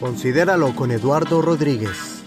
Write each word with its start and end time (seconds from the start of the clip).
Considéralo 0.00 0.74
con 0.74 0.92
Eduardo 0.92 1.42
Rodríguez. 1.42 2.24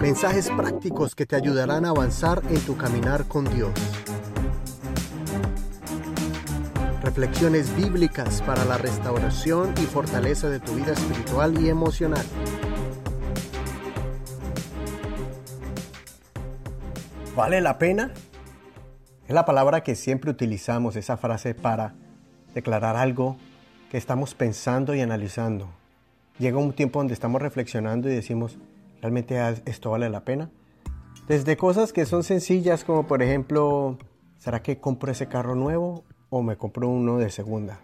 Mensajes 0.00 0.48
prácticos 0.50 1.16
que 1.16 1.26
te 1.26 1.34
ayudarán 1.34 1.84
a 1.84 1.88
avanzar 1.88 2.40
en 2.50 2.60
tu 2.60 2.76
caminar 2.76 3.24
con 3.26 3.52
Dios. 3.52 3.72
Reflexiones 7.02 7.74
bíblicas 7.74 8.42
para 8.42 8.64
la 8.64 8.78
restauración 8.78 9.74
y 9.82 9.86
fortaleza 9.86 10.48
de 10.48 10.60
tu 10.60 10.72
vida 10.74 10.92
espiritual 10.92 11.60
y 11.60 11.68
emocional. 11.68 12.24
¿Vale 17.34 17.60
la 17.60 17.76
pena? 17.76 18.12
Es 19.30 19.34
la 19.34 19.44
palabra 19.44 19.84
que 19.84 19.94
siempre 19.94 20.32
utilizamos, 20.32 20.96
esa 20.96 21.16
frase 21.16 21.54
para 21.54 21.94
declarar 22.52 22.96
algo 22.96 23.36
que 23.88 23.96
estamos 23.96 24.34
pensando 24.34 24.92
y 24.92 25.02
analizando. 25.02 25.68
Llega 26.40 26.58
un 26.58 26.72
tiempo 26.72 26.98
donde 26.98 27.14
estamos 27.14 27.40
reflexionando 27.40 28.10
y 28.10 28.12
decimos, 28.12 28.58
¿realmente 29.00 29.38
esto 29.66 29.92
vale 29.92 30.10
la 30.10 30.24
pena? 30.24 30.50
Desde 31.28 31.56
cosas 31.56 31.92
que 31.92 32.06
son 32.06 32.24
sencillas 32.24 32.82
como 32.82 33.06
por 33.06 33.22
ejemplo, 33.22 33.98
¿será 34.36 34.64
que 34.64 34.78
compro 34.80 35.12
ese 35.12 35.28
carro 35.28 35.54
nuevo 35.54 36.02
o 36.28 36.42
me 36.42 36.56
compro 36.56 36.88
uno 36.88 37.18
de 37.18 37.30
segunda? 37.30 37.78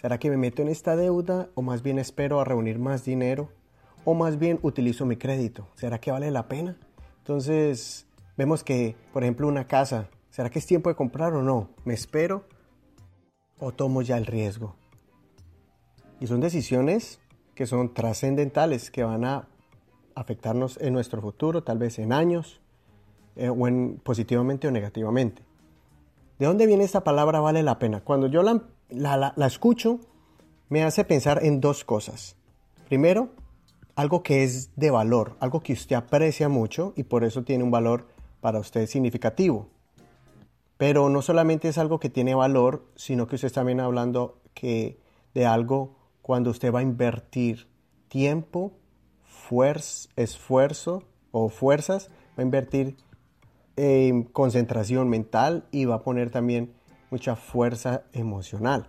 ¿Será 0.00 0.18
que 0.18 0.30
me 0.30 0.36
meto 0.36 0.62
en 0.62 0.68
esta 0.68 0.94
deuda 0.94 1.48
o 1.56 1.62
más 1.62 1.82
bien 1.82 1.98
espero 1.98 2.40
a 2.40 2.44
reunir 2.44 2.78
más 2.78 3.04
dinero? 3.04 3.48
¿O 4.04 4.14
más 4.14 4.38
bien 4.38 4.60
utilizo 4.62 5.04
mi 5.04 5.16
crédito? 5.16 5.66
¿Será 5.74 5.98
que 5.98 6.12
vale 6.12 6.30
la 6.30 6.46
pena? 6.46 6.76
Entonces, 7.18 8.06
vemos 8.36 8.62
que, 8.62 8.94
por 9.12 9.24
ejemplo, 9.24 9.48
una 9.48 9.66
casa 9.66 10.06
¿Será 10.32 10.48
que 10.48 10.60
es 10.60 10.66
tiempo 10.66 10.88
de 10.88 10.96
comprar 10.96 11.34
o 11.34 11.42
no? 11.42 11.68
¿Me 11.84 11.92
espero 11.92 12.46
o 13.58 13.70
tomo 13.70 14.00
ya 14.00 14.16
el 14.16 14.24
riesgo? 14.24 14.74
Y 16.20 16.26
son 16.26 16.40
decisiones 16.40 17.20
que 17.54 17.66
son 17.66 17.92
trascendentales, 17.92 18.90
que 18.90 19.04
van 19.04 19.26
a 19.26 19.46
afectarnos 20.14 20.80
en 20.80 20.94
nuestro 20.94 21.20
futuro, 21.20 21.62
tal 21.62 21.76
vez 21.76 21.98
en 21.98 22.14
años, 22.14 22.62
eh, 23.36 23.50
o 23.50 23.68
en 23.68 24.00
positivamente 24.02 24.66
o 24.66 24.70
negativamente. 24.70 25.42
¿De 26.38 26.46
dónde 26.46 26.64
viene 26.64 26.84
esta 26.84 27.04
palabra 27.04 27.40
vale 27.40 27.62
la 27.62 27.78
pena? 27.78 28.00
Cuando 28.00 28.26
yo 28.26 28.42
la, 28.42 29.34
la 29.36 29.46
escucho, 29.46 30.00
me 30.70 30.82
hace 30.82 31.04
pensar 31.04 31.44
en 31.44 31.60
dos 31.60 31.84
cosas. 31.84 32.36
Primero, 32.88 33.28
algo 33.96 34.22
que 34.22 34.44
es 34.44 34.70
de 34.76 34.90
valor, 34.90 35.36
algo 35.40 35.60
que 35.60 35.74
usted 35.74 35.94
aprecia 35.94 36.48
mucho 36.48 36.94
y 36.96 37.02
por 37.02 37.22
eso 37.22 37.42
tiene 37.42 37.64
un 37.64 37.70
valor 37.70 38.08
para 38.40 38.60
usted 38.60 38.86
significativo. 38.86 39.68
Pero 40.82 41.08
no 41.10 41.22
solamente 41.22 41.68
es 41.68 41.78
algo 41.78 42.00
que 42.00 42.10
tiene 42.10 42.34
valor, 42.34 42.82
sino 42.96 43.28
que 43.28 43.36
usted 43.36 43.46
está 43.46 43.60
también 43.60 43.78
hablando 43.78 44.40
que 44.52 44.98
de 45.32 45.46
algo 45.46 45.94
cuando 46.22 46.50
usted 46.50 46.74
va 46.74 46.80
a 46.80 46.82
invertir 46.82 47.68
tiempo, 48.08 48.72
esfuerzo 50.16 51.04
o 51.30 51.50
fuerzas, 51.50 52.10
va 52.36 52.38
a 52.38 52.42
invertir 52.42 52.96
en 53.76 54.24
concentración 54.24 55.08
mental 55.08 55.68
y 55.70 55.84
va 55.84 55.94
a 55.94 56.02
poner 56.02 56.30
también 56.30 56.74
mucha 57.12 57.36
fuerza 57.36 58.02
emocional. 58.12 58.88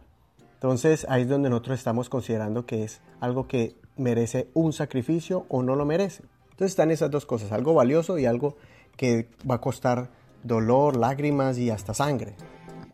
Entonces 0.55 1.05
ahí 1.09 1.21
es 1.21 1.29
donde 1.29 1.51
nosotros 1.51 1.77
estamos 1.77 2.09
considerando 2.09 2.65
que 2.65 2.85
es 2.85 3.01
algo 3.19 3.47
que 3.47 3.75
merece 3.97 4.49
un 4.55 4.73
sacrificio 4.73 5.45
o 5.47 5.61
no 5.61 5.75
lo 5.75 5.85
merece. 5.85 6.23
Entonces 6.45 6.71
están 6.71 6.89
esas 6.89 7.11
dos 7.11 7.27
cosas, 7.27 7.51
algo 7.51 7.75
valioso 7.75 8.17
y 8.17 8.25
algo 8.25 8.55
que 8.97 9.29
va 9.47 9.55
a 9.55 9.61
costar 9.61 10.22
dolor, 10.43 10.97
lágrimas 10.97 11.57
y 11.57 11.69
hasta 11.69 11.93
sangre, 11.93 12.35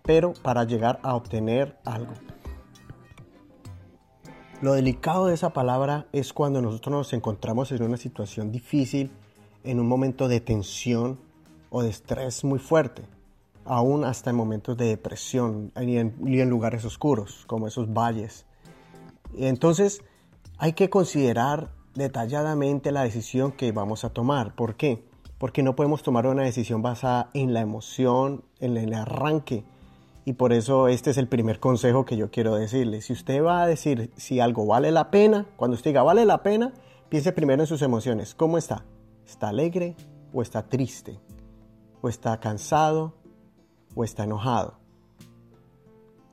pero 0.03 0.33
para 0.33 0.63
llegar 0.63 0.99
a 1.03 1.15
obtener 1.15 1.77
algo. 1.85 2.13
Lo 4.61 4.73
delicado 4.73 5.27
de 5.27 5.35
esa 5.35 5.51
palabra 5.51 6.07
es 6.11 6.33
cuando 6.33 6.61
nosotros 6.61 6.91
nos 6.91 7.13
encontramos 7.13 7.71
en 7.71 7.81
una 7.81 7.95
situación 7.95 8.51
difícil, 8.51 9.09
en 9.63 9.79
un 9.79 9.87
momento 9.87 10.27
de 10.27 10.41
tensión 10.41 11.17
o 11.69 11.81
de 11.81 11.89
estrés 11.89 12.43
muy 12.43 12.59
fuerte, 12.59 13.03
aún 13.63 14.03
hasta 14.03 14.31
en 14.31 14.35
momentos 14.35 14.75
de 14.75 14.87
depresión 14.87 15.71
y 15.79 15.97
en, 15.97 16.49
lugares 16.49 16.83
oscuros, 16.83 17.45
como 17.47 17.67
esos 17.67 17.93
valles. 17.93 18.45
Entonces, 19.37 20.01
hay 20.57 20.73
que 20.73 20.89
considerar 20.89 21.71
detalladamente 21.95 22.91
la 22.91 23.03
decisión 23.03 23.53
que 23.53 23.71
vamos 23.71 24.03
a 24.03 24.09
tomar. 24.09 24.55
¿Por 24.55 24.75
qué? 24.75 25.08
Porque 25.39 25.63
no 25.63 25.75
podemos 25.75 26.03
tomar 26.03 26.27
una 26.27 26.43
decisión 26.43 26.81
basada 26.81 27.29
en 27.33 27.53
la 27.53 27.61
emoción, 27.61 28.43
en 28.59 28.77
el 28.77 28.93
arranque. 28.93 29.63
Y 30.25 30.33
por 30.33 30.53
eso 30.53 30.89
este 30.89 31.09
es 31.09 31.17
el 31.17 31.27
primer 31.27 31.59
consejo 31.59 32.05
que 32.05 32.17
yo 32.17 32.29
quiero 32.29 32.53
decirle. 32.55 33.01
Si 33.01 33.13
usted 33.13 33.43
va 33.43 33.63
a 33.63 33.67
decir 33.67 34.11
si 34.17 34.41
algo 34.41 34.67
vale 34.67 34.91
la 34.91 35.09
pena, 35.09 35.47
cuando 35.55 35.75
usted 35.75 35.91
diga 35.91 36.03
vale 36.03 36.25
la 36.25 36.43
pena, 36.43 36.73
piense 37.07 37.31
primero 37.31 37.63
en 37.63 37.67
sus 37.67 37.81
emociones. 37.81 38.35
¿Cómo 38.35 38.57
está? 38.57 38.83
¿Está 39.25 39.47
alegre 39.47 39.95
o 40.33 40.41
está 40.41 40.67
triste? 40.67 41.19
¿O 42.01 42.09
está 42.09 42.37
cansado 42.39 43.15
o 43.95 44.03
está 44.03 44.25
enojado? 44.25 44.77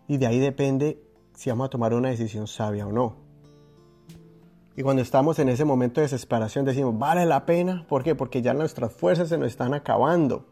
Y 0.09 0.19
de 0.19 0.27
ahí 0.27 0.41
depende 0.41 1.01
si 1.35 1.49
vamos 1.51 1.67
a 1.67 1.71
tomar 1.71 1.95
una 1.95 2.09
decisión 2.09 2.49
sabia 2.49 2.87
o 2.87 2.93
no. 2.93 3.26
Y 4.77 4.83
cuando 4.83 5.01
estamos 5.01 5.39
en 5.39 5.49
ese 5.49 5.65
momento 5.65 6.01
de 6.01 6.05
desesperación 6.05 6.67
decimos, 6.67 6.99
vale 6.99 7.25
la 7.25 7.47
pena. 7.47 7.87
¿Por 7.89 8.05
qué? 8.05 8.15
Porque 8.15 8.43
ya 8.43 8.53
nuestras 8.53 8.93
fuerzas 8.93 9.31
se 9.31 9.39
nos 9.39 9.49
están 9.49 9.73
acabando. 9.73 10.45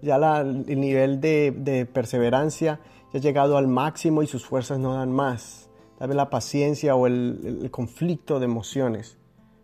Ya 0.00 0.16
el 0.40 0.80
nivel 0.80 1.20
de, 1.20 1.88
perseverancia 1.92 2.78
ya 3.12 3.18
ha 3.18 3.22
llegado 3.22 3.56
al 3.56 3.66
máximo 3.66 4.22
y 4.22 4.28
sus 4.28 4.46
fuerzas 4.46 4.78
no 4.78 4.94
dan 4.94 5.10
más. 5.10 5.70
Tal 5.98 6.08
vez 6.08 6.16
la 6.16 6.30
paciencia 6.30 6.94
o 6.94 7.08
el, 7.08 7.58
el 7.62 7.70
conflicto 7.72 8.38
de 8.38 8.44
emociones. 8.44 9.18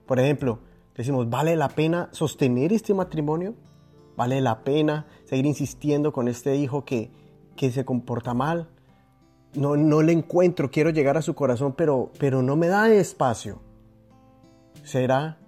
Por 0.06 0.18
ejemplo, 0.18 0.58
decimos, 0.96 1.30
¿vale 1.30 1.54
la 1.54 1.68
pena 1.68 2.08
sostener 2.10 2.72
este 2.72 2.94
matrimonio? 2.94 3.54
¿Vale 4.16 4.40
la 4.40 4.64
pena 4.64 5.06
seguir 5.24 5.46
insistiendo 5.46 6.12
con 6.12 6.26
este 6.26 6.56
hijo 6.56 6.84
que, 6.84 7.12
que 7.54 7.70
se 7.70 7.84
comporta 7.84 8.34
mal? 8.34 8.68
No, 9.54 9.76
no 9.76 10.02
le 10.02 10.12
encuentro, 10.12 10.70
quiero 10.70 10.90
llegar 10.90 11.16
a 11.16 11.22
su 11.22 11.34
corazón, 11.34 11.74
pero, 11.76 12.10
pero 12.18 12.42
no 12.42 12.56
me 12.56 12.66
da 12.66 12.92
espacio. 12.92 13.60
¿Será 14.82 15.38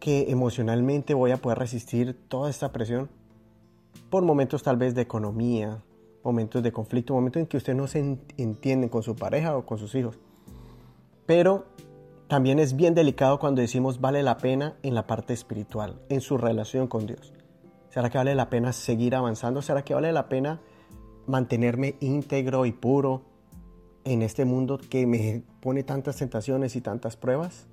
que 0.00 0.30
emocionalmente 0.30 1.14
voy 1.14 1.32
a 1.32 1.36
poder 1.36 1.58
resistir 1.58 2.16
toda 2.28 2.50
esta 2.50 2.72
presión? 2.72 3.10
Por 4.10 4.22
momentos 4.22 4.62
tal 4.62 4.76
vez 4.76 4.94
de 4.94 5.02
economía, 5.02 5.82
momentos 6.22 6.62
de 6.62 6.72
conflicto, 6.72 7.14
momentos 7.14 7.40
en 7.40 7.46
que 7.46 7.56
usted 7.56 7.74
no 7.74 7.86
se 7.86 7.98
entiende 8.36 8.90
con 8.90 9.02
su 9.02 9.16
pareja 9.16 9.56
o 9.56 9.66
con 9.66 9.78
sus 9.78 9.94
hijos. 9.94 10.18
Pero 11.26 11.66
también 12.28 12.58
es 12.58 12.76
bien 12.76 12.94
delicado 12.94 13.38
cuando 13.38 13.60
decimos 13.60 14.00
vale 14.00 14.22
la 14.22 14.38
pena 14.38 14.76
en 14.82 14.94
la 14.94 15.06
parte 15.06 15.32
espiritual, 15.32 16.00
en 16.08 16.20
su 16.20 16.38
relación 16.38 16.86
con 16.86 17.06
Dios. 17.06 17.32
¿Será 17.88 18.10
que 18.10 18.18
vale 18.18 18.34
la 18.34 18.50
pena 18.50 18.72
seguir 18.72 19.14
avanzando? 19.14 19.62
¿Será 19.62 19.82
que 19.82 19.94
vale 19.94 20.12
la 20.12 20.28
pena 20.28 20.60
mantenerme 21.26 21.96
íntegro 22.00 22.66
y 22.66 22.72
puro 22.72 23.22
en 24.04 24.22
este 24.22 24.44
mundo 24.44 24.78
que 24.78 25.06
me 25.06 25.42
pone 25.60 25.82
tantas 25.82 26.16
tentaciones 26.16 26.76
y 26.76 26.80
tantas 26.80 27.16
pruebas? 27.16 27.66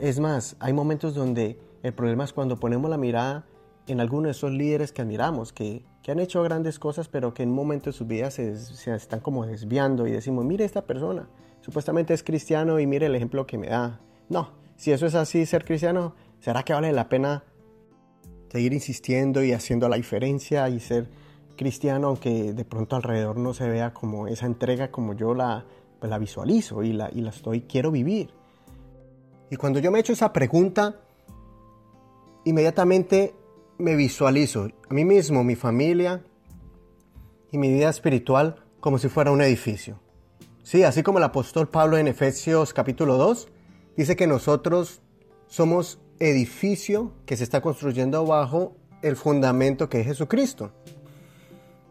Es 0.00 0.18
más, 0.18 0.56
hay 0.60 0.72
momentos 0.72 1.14
donde 1.14 1.58
el 1.82 1.92
problema 1.92 2.24
es 2.24 2.32
cuando 2.32 2.58
ponemos 2.58 2.90
la 2.90 2.96
mirada 2.96 3.44
en 3.86 4.00
algunos 4.00 4.24
de 4.24 4.30
esos 4.30 4.50
líderes 4.50 4.92
que 4.92 5.02
admiramos, 5.02 5.52
que, 5.52 5.84
han 6.08 6.18
hecho 6.18 6.42
grandes 6.42 6.80
cosas, 6.80 7.06
pero 7.06 7.34
que 7.34 7.44
en 7.44 7.50
un 7.50 7.54
momento 7.54 7.90
de 7.90 7.92
sus 7.92 8.04
vidas 8.04 8.34
se, 8.34 8.52
están 8.92 9.20
como 9.20 9.46
desviando 9.46 10.08
y 10.08 10.10
decimos, 10.10 10.44
mire 10.44 10.64
esta 10.64 10.84
persona, 10.84 11.28
supuestamente 11.60 12.14
es 12.14 12.24
cristiano 12.24 12.80
y 12.80 12.86
mire 12.86 13.06
el 13.06 13.14
ejemplo 13.14 13.46
que 13.46 13.58
me 13.58 13.68
da. 13.68 14.00
No, 14.28 14.50
si 14.74 14.90
eso 14.90 15.06
es 15.06 15.14
así, 15.14 15.46
ser 15.46 15.64
cristiano, 15.64 16.16
¿será 16.40 16.64
que 16.64 16.72
vale 16.72 16.90
la 16.92 17.08
pena 17.08 17.44
seguir 18.48 18.72
insistiendo 18.72 19.44
y 19.44 19.52
haciendo 19.52 19.88
la 19.88 19.96
diferencia 19.96 20.68
y 20.68 20.80
ser 20.80 21.10
cristiano, 21.56 22.08
aunque 22.08 22.54
de 22.54 22.64
pronto 22.64 22.96
alrededor 22.96 23.36
no 23.36 23.54
se 23.54 23.68
vea 23.68 23.92
como 23.92 24.26
esa 24.26 24.46
entrega 24.46 24.90
como 24.90 25.14
yo 25.14 25.34
la, 25.34 25.64
pues 26.00 26.10
la 26.10 26.18
visualizo 26.18 26.82
y 26.82 26.92
la, 26.92 27.08
y 27.12 27.20
la 27.20 27.30
estoy, 27.30 27.60
quiero 27.60 27.92
vivir? 27.92 28.39
Y 29.50 29.56
cuando 29.56 29.80
yo 29.80 29.90
me 29.90 29.98
echo 29.98 30.12
esa 30.12 30.32
pregunta, 30.32 31.00
inmediatamente 32.44 33.34
me 33.78 33.96
visualizo 33.96 34.68
a 34.88 34.94
mí 34.94 35.04
mismo, 35.04 35.42
mi 35.42 35.56
familia 35.56 36.22
y 37.50 37.58
mi 37.58 37.72
vida 37.72 37.90
espiritual 37.90 38.64
como 38.78 38.98
si 38.98 39.08
fuera 39.08 39.32
un 39.32 39.42
edificio. 39.42 39.98
Sí, 40.62 40.84
así 40.84 41.02
como 41.02 41.18
el 41.18 41.24
apóstol 41.24 41.68
Pablo 41.68 41.98
en 41.98 42.06
Efesios 42.06 42.72
capítulo 42.72 43.16
2 43.16 43.48
dice 43.96 44.14
que 44.14 44.28
nosotros 44.28 45.02
somos 45.48 45.98
edificio 46.20 47.12
que 47.26 47.36
se 47.36 47.42
está 47.42 47.60
construyendo 47.60 48.24
bajo 48.24 48.76
el 49.02 49.16
fundamento 49.16 49.88
que 49.88 50.00
es 50.00 50.06
Jesucristo. 50.06 50.70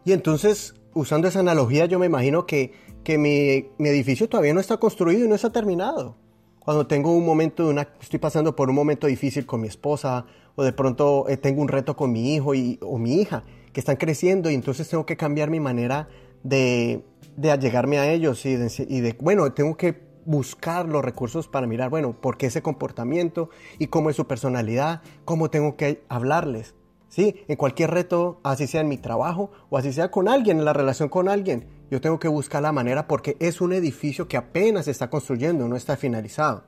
Y 0.06 0.12
entonces, 0.12 0.74
usando 0.94 1.28
esa 1.28 1.40
analogía, 1.40 1.84
yo 1.84 1.98
me 1.98 2.06
imagino 2.06 2.46
que, 2.46 2.72
que 3.04 3.18
mi, 3.18 3.68
mi 3.76 3.90
edificio 3.90 4.30
todavía 4.30 4.54
no 4.54 4.60
está 4.60 4.78
construido 4.78 5.26
y 5.26 5.28
no 5.28 5.34
está 5.34 5.52
terminado 5.52 6.16
cuando 6.60 6.86
tengo 6.86 7.12
un 7.12 7.24
momento 7.24 7.68
una, 7.68 7.88
estoy 8.00 8.18
pasando 8.18 8.54
por 8.54 8.68
un 8.68 8.76
momento 8.76 9.06
difícil 9.06 9.46
con 9.46 9.60
mi 9.60 9.68
esposa 9.68 10.26
o 10.54 10.62
de 10.62 10.72
pronto 10.72 11.26
eh, 11.28 11.36
tengo 11.36 11.62
un 11.62 11.68
reto 11.68 11.96
con 11.96 12.12
mi 12.12 12.34
hijo 12.34 12.54
y, 12.54 12.78
o 12.82 12.98
mi 12.98 13.20
hija 13.20 13.44
que 13.72 13.80
están 13.80 13.96
creciendo 13.96 14.50
y 14.50 14.54
entonces 14.54 14.88
tengo 14.88 15.06
que 15.06 15.16
cambiar 15.16 15.50
mi 15.50 15.60
manera 15.60 16.08
de, 16.42 17.04
de 17.36 17.50
allegarme 17.50 17.98
a 17.98 18.10
ellos 18.10 18.44
y 18.46 18.56
de, 18.56 18.86
y 18.88 19.00
de, 19.00 19.16
bueno, 19.20 19.52
tengo 19.52 19.76
que 19.76 20.10
buscar 20.24 20.86
los 20.86 21.04
recursos 21.04 21.48
para 21.48 21.66
mirar, 21.66 21.90
bueno, 21.90 22.12
por 22.12 22.36
qué 22.36 22.46
ese 22.46 22.62
comportamiento 22.62 23.50
y 23.78 23.86
cómo 23.86 24.10
es 24.10 24.16
su 24.16 24.26
personalidad, 24.26 25.02
cómo 25.24 25.50
tengo 25.50 25.76
que 25.76 26.04
hablarles. 26.08 26.74
¿Sí? 27.08 27.42
En 27.48 27.56
cualquier 27.56 27.90
reto, 27.90 28.38
así 28.44 28.68
sea 28.68 28.82
en 28.82 28.88
mi 28.88 28.96
trabajo 28.96 29.50
o 29.68 29.76
así 29.76 29.92
sea 29.92 30.12
con 30.12 30.28
alguien, 30.28 30.58
en 30.58 30.64
la 30.64 30.72
relación 30.72 31.08
con 31.08 31.28
alguien, 31.28 31.66
yo 31.90 32.00
tengo 32.00 32.20
que 32.20 32.28
buscar 32.28 32.62
la 32.62 32.72
manera 32.72 33.08
porque 33.08 33.36
es 33.40 33.60
un 33.60 33.72
edificio 33.72 34.28
que 34.28 34.36
apenas 34.36 34.84
se 34.84 34.92
está 34.92 35.10
construyendo, 35.10 35.66
no 35.66 35.76
está 35.76 35.96
finalizado. 35.96 36.64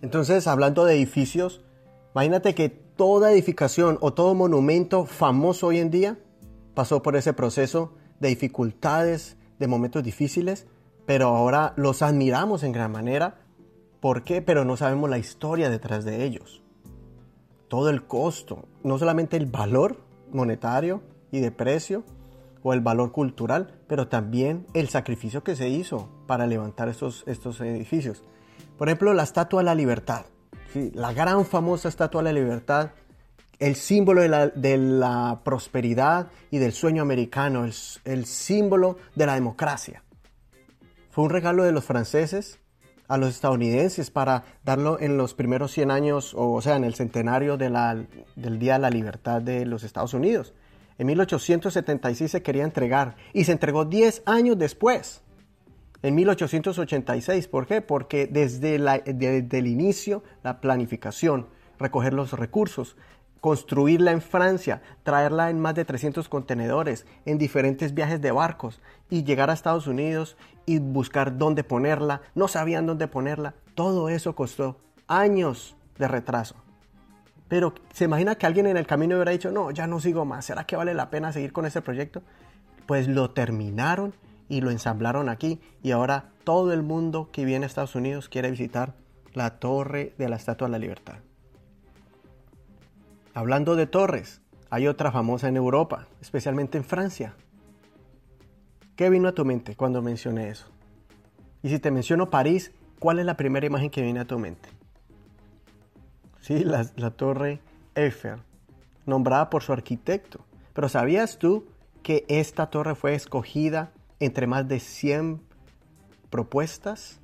Entonces, 0.00 0.46
hablando 0.46 0.84
de 0.84 0.94
edificios, 0.94 1.62
imagínate 2.14 2.54
que 2.54 2.70
toda 2.70 3.30
edificación 3.30 3.98
o 4.00 4.14
todo 4.14 4.34
monumento 4.34 5.04
famoso 5.04 5.68
hoy 5.68 5.78
en 5.78 5.90
día 5.90 6.18
pasó 6.74 7.02
por 7.02 7.14
ese 7.16 7.32
proceso 7.34 7.92
de 8.20 8.28
dificultades, 8.28 9.36
de 9.58 9.66
momentos 9.66 10.02
difíciles, 10.02 10.66
pero 11.04 11.28
ahora 11.28 11.74
los 11.76 12.02
admiramos 12.02 12.62
en 12.62 12.72
gran 12.72 12.92
manera. 12.92 13.40
¿Por 14.00 14.22
qué? 14.22 14.40
Pero 14.40 14.64
no 14.64 14.76
sabemos 14.76 15.10
la 15.10 15.18
historia 15.18 15.68
detrás 15.68 16.04
de 16.04 16.24
ellos. 16.24 16.62
Todo 17.68 17.90
el 17.90 18.06
costo, 18.06 18.64
no 18.82 18.98
solamente 18.98 19.36
el 19.36 19.46
valor 19.46 19.98
monetario 20.32 21.02
y 21.30 21.40
de 21.40 21.50
precio 21.50 22.04
el 22.72 22.80
valor 22.80 23.12
cultural, 23.12 23.80
pero 23.86 24.08
también 24.08 24.66
el 24.74 24.88
sacrificio 24.88 25.42
que 25.42 25.56
se 25.56 25.68
hizo 25.68 26.08
para 26.26 26.46
levantar 26.46 26.88
estos, 26.88 27.24
estos 27.26 27.60
edificios. 27.60 28.22
Por 28.76 28.88
ejemplo, 28.88 29.14
la 29.14 29.22
Estatua 29.22 29.60
de 29.60 29.64
la 29.64 29.74
Libertad, 29.74 30.26
la 30.74 31.12
gran 31.12 31.44
famosa 31.44 31.88
Estatua 31.88 32.22
de 32.22 32.32
la 32.32 32.40
Libertad, 32.40 32.90
el 33.58 33.74
símbolo 33.74 34.22
de 34.22 34.28
la, 34.28 34.48
de 34.48 34.78
la 34.78 35.40
prosperidad 35.44 36.28
y 36.50 36.58
del 36.58 36.72
sueño 36.72 37.02
americano, 37.02 37.64
el, 37.64 37.74
el 38.04 38.24
símbolo 38.24 38.98
de 39.14 39.26
la 39.26 39.34
democracia. 39.34 40.02
Fue 41.10 41.24
un 41.24 41.30
regalo 41.30 41.64
de 41.64 41.72
los 41.72 41.84
franceses 41.84 42.60
a 43.08 43.16
los 43.16 43.30
estadounidenses 43.30 44.10
para 44.10 44.44
darlo 44.64 45.00
en 45.00 45.16
los 45.16 45.34
primeros 45.34 45.72
100 45.72 45.90
años, 45.90 46.34
o, 46.36 46.60
sea, 46.60 46.76
en 46.76 46.84
el 46.84 46.94
centenario 46.94 47.56
del 47.56 48.58
Día 48.58 48.74
de 48.74 48.78
la 48.78 48.90
Libertad 48.90 49.40
de 49.40 49.64
los 49.64 49.82
Estados 49.82 50.14
Unidos. 50.14 50.52
En 50.98 51.06
1876 51.06 52.30
se 52.30 52.42
quería 52.42 52.64
entregar 52.64 53.16
y 53.32 53.44
se 53.44 53.52
entregó 53.52 53.84
10 53.84 54.22
años 54.26 54.58
después, 54.58 55.22
en 56.02 56.14
1886. 56.14 57.48
¿Por 57.48 57.66
qué? 57.66 57.80
Porque 57.80 58.26
desde, 58.26 58.76
el 58.76 59.66
inicio, 59.66 60.22
la 60.42 60.60
planificación, 60.60 61.46
recoger 61.78 62.14
los 62.14 62.32
recursos, 62.32 62.96
construirla 63.40 64.10
en 64.10 64.20
Francia, 64.20 64.82
traerla 65.04 65.50
en 65.50 65.60
más 65.60 65.76
de 65.76 65.84
300 65.84 66.28
contenedores, 66.28 67.06
en 67.24 67.38
diferentes 67.38 67.94
viajes 67.94 68.20
de 68.20 68.32
barcos 68.32 68.80
y 69.08 69.22
llegar 69.22 69.50
a 69.50 69.52
Estados 69.52 69.86
Unidos 69.86 70.36
y 70.66 70.80
buscar 70.80 71.38
dónde 71.38 71.62
ponerla, 71.62 72.22
no 72.34 72.48
sabían 72.48 72.86
dónde 72.86 73.06
ponerla, 73.06 73.54
todo 73.74 74.08
eso 74.08 74.34
costó 74.34 74.80
años 75.06 75.76
de 75.98 76.08
retraso. 76.08 76.56
Pero 77.48 77.74
se 77.92 78.04
imagina 78.04 78.34
que 78.34 78.46
alguien 78.46 78.66
en 78.66 78.76
el 78.76 78.86
camino 78.86 79.16
hubiera 79.16 79.32
dicho, 79.32 79.50
no, 79.50 79.70
ya 79.70 79.86
no 79.86 80.00
sigo 80.00 80.24
más, 80.24 80.44
¿será 80.44 80.64
que 80.64 80.76
vale 80.76 80.94
la 80.94 81.10
pena 81.10 81.32
seguir 81.32 81.52
con 81.52 81.66
ese 81.66 81.80
proyecto? 81.80 82.22
Pues 82.86 83.08
lo 83.08 83.30
terminaron 83.30 84.14
y 84.48 84.60
lo 84.60 84.70
ensamblaron 84.70 85.28
aquí 85.28 85.60
y 85.82 85.90
ahora 85.90 86.30
todo 86.44 86.72
el 86.72 86.82
mundo 86.82 87.28
que 87.32 87.44
viene 87.44 87.64
a 87.64 87.68
Estados 87.68 87.94
Unidos 87.94 88.28
quiere 88.28 88.50
visitar 88.50 88.94
la 89.34 89.58
torre 89.58 90.14
de 90.18 90.28
la 90.28 90.36
Estatua 90.36 90.68
de 90.68 90.72
la 90.72 90.78
Libertad. 90.78 91.16
Hablando 93.34 93.76
de 93.76 93.86
torres, 93.86 94.40
hay 94.70 94.86
otra 94.86 95.12
famosa 95.12 95.48
en 95.48 95.56
Europa, 95.56 96.08
especialmente 96.20 96.76
en 96.76 96.84
Francia. 96.84 97.34
¿Qué 98.96 99.10
vino 99.10 99.28
a 99.28 99.32
tu 99.32 99.44
mente 99.44 99.76
cuando 99.76 100.02
mencioné 100.02 100.48
eso? 100.48 100.66
Y 101.62 101.68
si 101.68 101.78
te 101.78 101.90
menciono 101.90 102.30
París, 102.30 102.72
¿cuál 102.98 103.18
es 103.18 103.26
la 103.26 103.36
primera 103.36 103.66
imagen 103.66 103.90
que 103.90 104.02
viene 104.02 104.20
a 104.20 104.26
tu 104.26 104.38
mente? 104.38 104.68
Sí, 106.48 106.64
la, 106.64 107.10
torre 107.10 107.60
Eiffel, 107.94 108.38
nombrada 109.04 109.50
por 109.50 109.62
su 109.62 109.74
arquitecto. 109.74 110.40
Pero 110.72 110.88
¿sabías 110.88 111.38
tú 111.38 111.66
que 112.02 112.24
esta 112.28 112.70
torre 112.70 112.94
fue 112.94 113.14
escogida 113.14 113.92
entre 114.18 114.46
más 114.46 114.66
de 114.66 114.80
100 114.80 115.42
propuestas? 116.30 117.20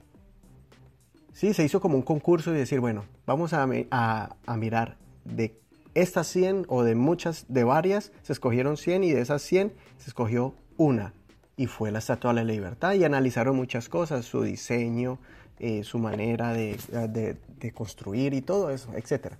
Sí, 1.33 1.55
se 1.55 1.65
hizo 1.65 1.81
como 1.81 1.97
un 1.97 2.03
concurso 2.03 2.55
y 2.55 2.59
decir, 2.59 2.81
bueno, 2.81 3.07
vamos 3.25 3.55
a 3.55 3.67
mirar 4.59 4.99
de 5.25 5.59
estas 5.95 6.27
100 6.27 6.67
o 6.69 6.83
de 6.83 6.95
muchas, 6.95 7.47
de 7.49 7.65
varias, 7.65 8.13
se 8.25 8.35
escogieron 8.35 8.77
100 8.77 9.05
y 9.05 9.13
de 9.13 9.23
esas 9.23 9.41
100 9.41 9.73
se 9.97 10.11
escogió 10.11 10.55
una 10.77 11.15
y 11.57 11.67
fue 11.67 11.91
la 11.91 12.01
Estatua 12.01 12.35
de 12.35 12.45
la 12.45 12.53
Libertad 12.53 12.93
y 12.93 13.05
analizaron 13.05 13.57
muchas 13.57 13.89
cosas, 13.89 14.27
su 14.27 14.43
diseño, 14.43 15.19
eh, 15.59 15.85
su 15.85 15.99
manera 15.99 16.53
de, 16.53 17.37
construir 17.75 18.35
y 18.35 18.43
todo 18.43 18.71
eso, 18.71 18.91
etc. 18.95 19.35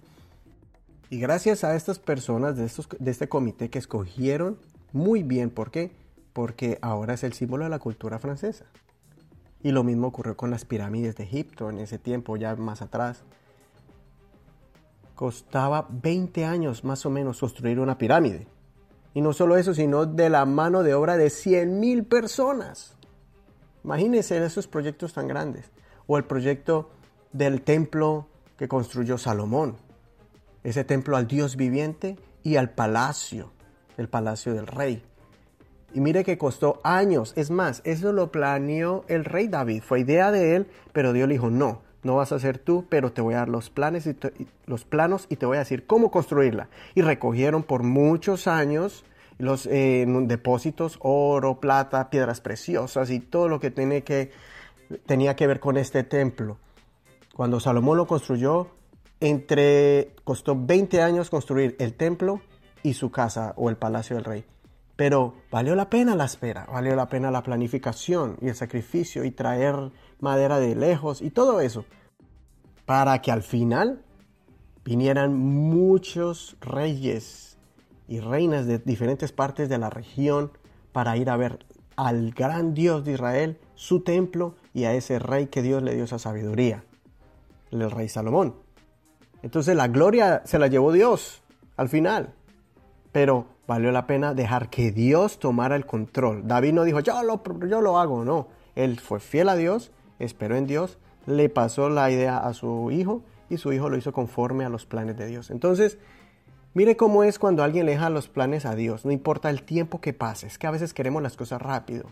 Y 1.11 1.19
gracias 1.19 1.65
a 1.65 1.77
estas 1.77 1.99
personas 1.99 2.57
de, 2.57 3.11
este 3.11 3.29
comité 3.29 3.71
que 3.71 3.79
escogieron 3.79 4.59
muy 4.93 5.23
bien, 5.23 5.51
¿por 5.51 5.71
qué? 5.71 5.93
Porque 6.33 6.79
ahora 6.83 7.15
es 7.15 7.25
el 7.25 7.33
símbolo 7.33 7.65
de 7.65 7.71
la 7.71 7.79
cultura 7.79 8.19
francesa. 8.19 8.65
Y 9.63 9.73
lo 9.73 9.83
mismo 9.83 10.09
ocurrió 10.09 10.37
con 10.37 10.51
las 10.51 10.65
pirámides 10.65 11.17
de 11.17 11.25
Egipto 11.25 11.71
en 11.71 11.79
ese 11.79 11.99
tiempo, 11.99 12.37
ya 12.37 12.55
más 12.57 12.83
atrás 12.83 13.25
costaba 15.15 15.87
20 15.91 16.45
años 16.45 16.85
más 16.85 17.07
o 17.07 17.11
menos 17.11 17.41
construir 17.41 17.79
una 17.79 17.99
pirámide. 17.99 18.47
Y 19.15 19.21
no 19.21 19.33
solo 19.33 19.57
eso, 19.57 19.75
sino 19.75 20.07
de 20.07 20.29
la 20.29 20.45
mano 20.45 20.83
de 20.83 20.95
obra 20.95 21.17
de 21.17 21.31
100 21.31 21.79
mil 21.79 22.05
personas. 22.05 22.97
Imagínense 23.85 24.45
esos 24.45 24.67
proyectos 24.67 25.13
tan 25.13 25.29
grandes. 25.29 25.71
O 26.07 26.19
el 26.19 26.25
proyecto 26.25 26.91
del 27.33 27.63
templo 27.63 28.27
que 28.57 28.69
construyó 28.69 29.19
Salomón. 29.19 29.77
Ese 30.63 30.85
templo 30.85 31.17
al 31.17 31.27
Dios 31.27 31.57
viviente 31.57 32.17
y 32.43 32.57
al 32.57 32.71
palacio, 32.71 33.53
el 33.97 34.09
palacio 34.09 34.55
del 34.55 34.67
rey. 34.67 35.03
Y 35.93 36.01
mire 36.01 36.25
que 36.25 36.39
costó 36.39 36.81
años. 36.83 37.33
Es 37.37 37.51
más, 37.51 37.81
eso 37.85 38.13
lo 38.13 38.33
planeó 38.33 39.05
el 39.09 39.25
rey 39.25 39.49
David. 39.49 39.83
Fue 39.83 40.01
idea 40.01 40.31
de 40.31 40.57
él, 40.57 40.67
pero 40.93 41.13
Dios 41.13 41.29
le 41.29 41.35
dijo, 41.35 41.51
no, 41.51 41.83
no 42.03 42.17
vas 42.17 42.33
a 42.33 42.39
ser 42.39 42.59
tú, 42.59 42.87
pero 42.89 43.13
te 43.13 43.23
voy 43.23 43.35
a 43.35 43.39
dar 43.39 43.49
los, 43.49 43.71
planes 43.71 44.07
y 44.07 44.17
los 44.67 44.85
planos 44.85 45.27
y 45.29 45.37
te 45.37 45.47
voy 45.47 45.57
a 45.57 45.61
decir 45.61 45.87
cómo 45.87 46.11
construirla. 46.11 46.69
Y 46.95 47.03
recogieron 47.03 47.63
por 47.63 47.83
muchos 47.83 48.47
años 48.47 49.05
los 49.39 49.67
eh, 49.67 50.05
depósitos, 50.07 50.99
oro, 51.01 51.61
plata, 51.61 52.11
piedras 52.11 52.41
preciosas 52.41 53.11
y 53.11 53.21
todo 53.21 53.49
lo 53.49 53.61
que, 53.61 53.73
que 53.73 54.33
tenía 55.07 55.37
que 55.37 55.47
ver 55.47 55.61
con 55.61 55.77
este 55.77 56.05
templo. 56.05 56.59
Cuando 57.35 57.61
Salomón 57.61 57.99
lo 57.99 58.07
construyó, 58.07 58.69
entre, 59.21 60.15
costó 60.25 60.57
20 60.57 61.03
años 61.03 61.31
construir 61.31 61.77
el 61.79 61.95
templo 61.95 62.41
y 62.83 62.95
su 62.95 63.11
casa 63.11 63.55
o 63.57 63.71
el 63.71 63.77
palacio 63.77 64.17
del 64.17 64.25
rey. 64.25 64.45
Pero 64.97 65.35
valió 65.51 65.75
la 65.75 65.91
pena 65.91 66.15
la 66.15 66.25
espera, 66.25 66.67
valió 66.71 66.95
la 66.95 67.09
pena 67.09 67.31
la 67.31 67.43
planificación 67.43 68.37
y 68.41 68.49
el 68.49 68.55
sacrificio 68.55 69.25
y 69.25 69.33
traer 69.33 69.91
madera 70.21 70.61
de 70.61 70.77
lejos 70.77 71.21
y 71.21 71.31
todo 71.31 71.61
eso. 71.61 71.85
Para 72.87 73.21
que 73.21 73.33
al 73.33 73.43
final 73.43 74.03
vinieran 74.85 75.37
muchos 75.37 76.57
reyes 76.61 77.57
y 78.07 78.21
reinas 78.21 78.67
de 78.67 78.79
diferentes 78.79 79.33
partes 79.33 79.69
de 79.69 79.79
la 79.79 79.91
región 79.91 80.53
para 80.93 81.17
ir 81.17 81.31
a 81.31 81.37
ver 81.37 81.65
al 81.97 82.33
gran 82.33 82.75
Dios 82.75 83.05
de 83.05 83.13
Israel, 83.13 83.59
su 83.75 84.03
templo 84.03 84.55
y 84.75 84.85
a 84.85 84.93
ese 84.93 85.19
rey 85.19 85.47
que 85.47 85.63
Dios 85.63 85.83
le 85.83 85.95
dio 85.95 86.05
esa 86.05 86.19
sabiduría, 86.19 86.85
el 87.71 87.91
rey 87.91 88.09
Salomón. 88.09 88.57
Entonces 89.43 89.77
la 89.77 89.89
gloria 89.89 90.43
se 90.45 90.59
la 90.59 90.67
llevó 90.67 90.93
Dios 90.93 91.43
al 91.77 91.89
final, 91.89 92.35
pero 93.13 93.47
valió 93.67 93.93
la 93.93 94.07
pena 94.07 94.35
dejar 94.35 94.69
que 94.69 94.91
Dios 94.91 95.39
tomara 95.39 95.77
el 95.77 95.87
control. 95.87 96.47
David 96.47 96.73
no 96.73 96.85
dijo, 96.85 97.01
yo 97.01 97.23
lo, 97.23 97.43
yo 97.67 97.81
lo 97.81 97.99
hago, 97.99 98.25
no. 98.25 98.49
Él 98.75 98.99
fue 98.99 99.21
fiel 99.21 99.49
a 99.49 99.57
Dios, 99.57 99.93
esperó 100.19 100.57
en 100.57 100.67
Dios, 100.67 100.99
le 101.27 101.49
pasó 101.49 101.89
la 101.89 102.11
idea 102.11 102.39
a 102.39 102.53
su 102.53 102.91
hijo 102.91 103.23
y 103.49 103.59
su 103.59 103.73
hijo 103.73 103.89
lo 103.89 103.97
hizo 103.97 104.13
conforme 104.13 104.65
a 104.65 104.69
los 104.69 104.87
planes 104.87 105.17
de 105.17 105.27
Dios. 105.27 105.51
Entonces, 105.51 105.99
mire 106.75 106.97
cómo 106.97 107.23
es 107.23 107.39
cuando 107.39 107.63
alguien 107.63 107.87
le 107.87 107.93
deja 107.93 108.11
los 108.11 108.29
planes 108.29 108.67
a 108.67 108.75
Dios. 108.75 109.05
No 109.05 109.13
importa 109.13 109.51
el 109.51 109.63
tiempo 109.63 110.01
que 110.01 110.13
pase, 110.13 110.49
es 110.49 110.59
que 110.59 110.67
a 110.67 110.73
veces 110.73 110.93
queremos 110.93 111.23
las 111.23 111.37
cosas 111.37 111.63
rápido, 111.63 112.11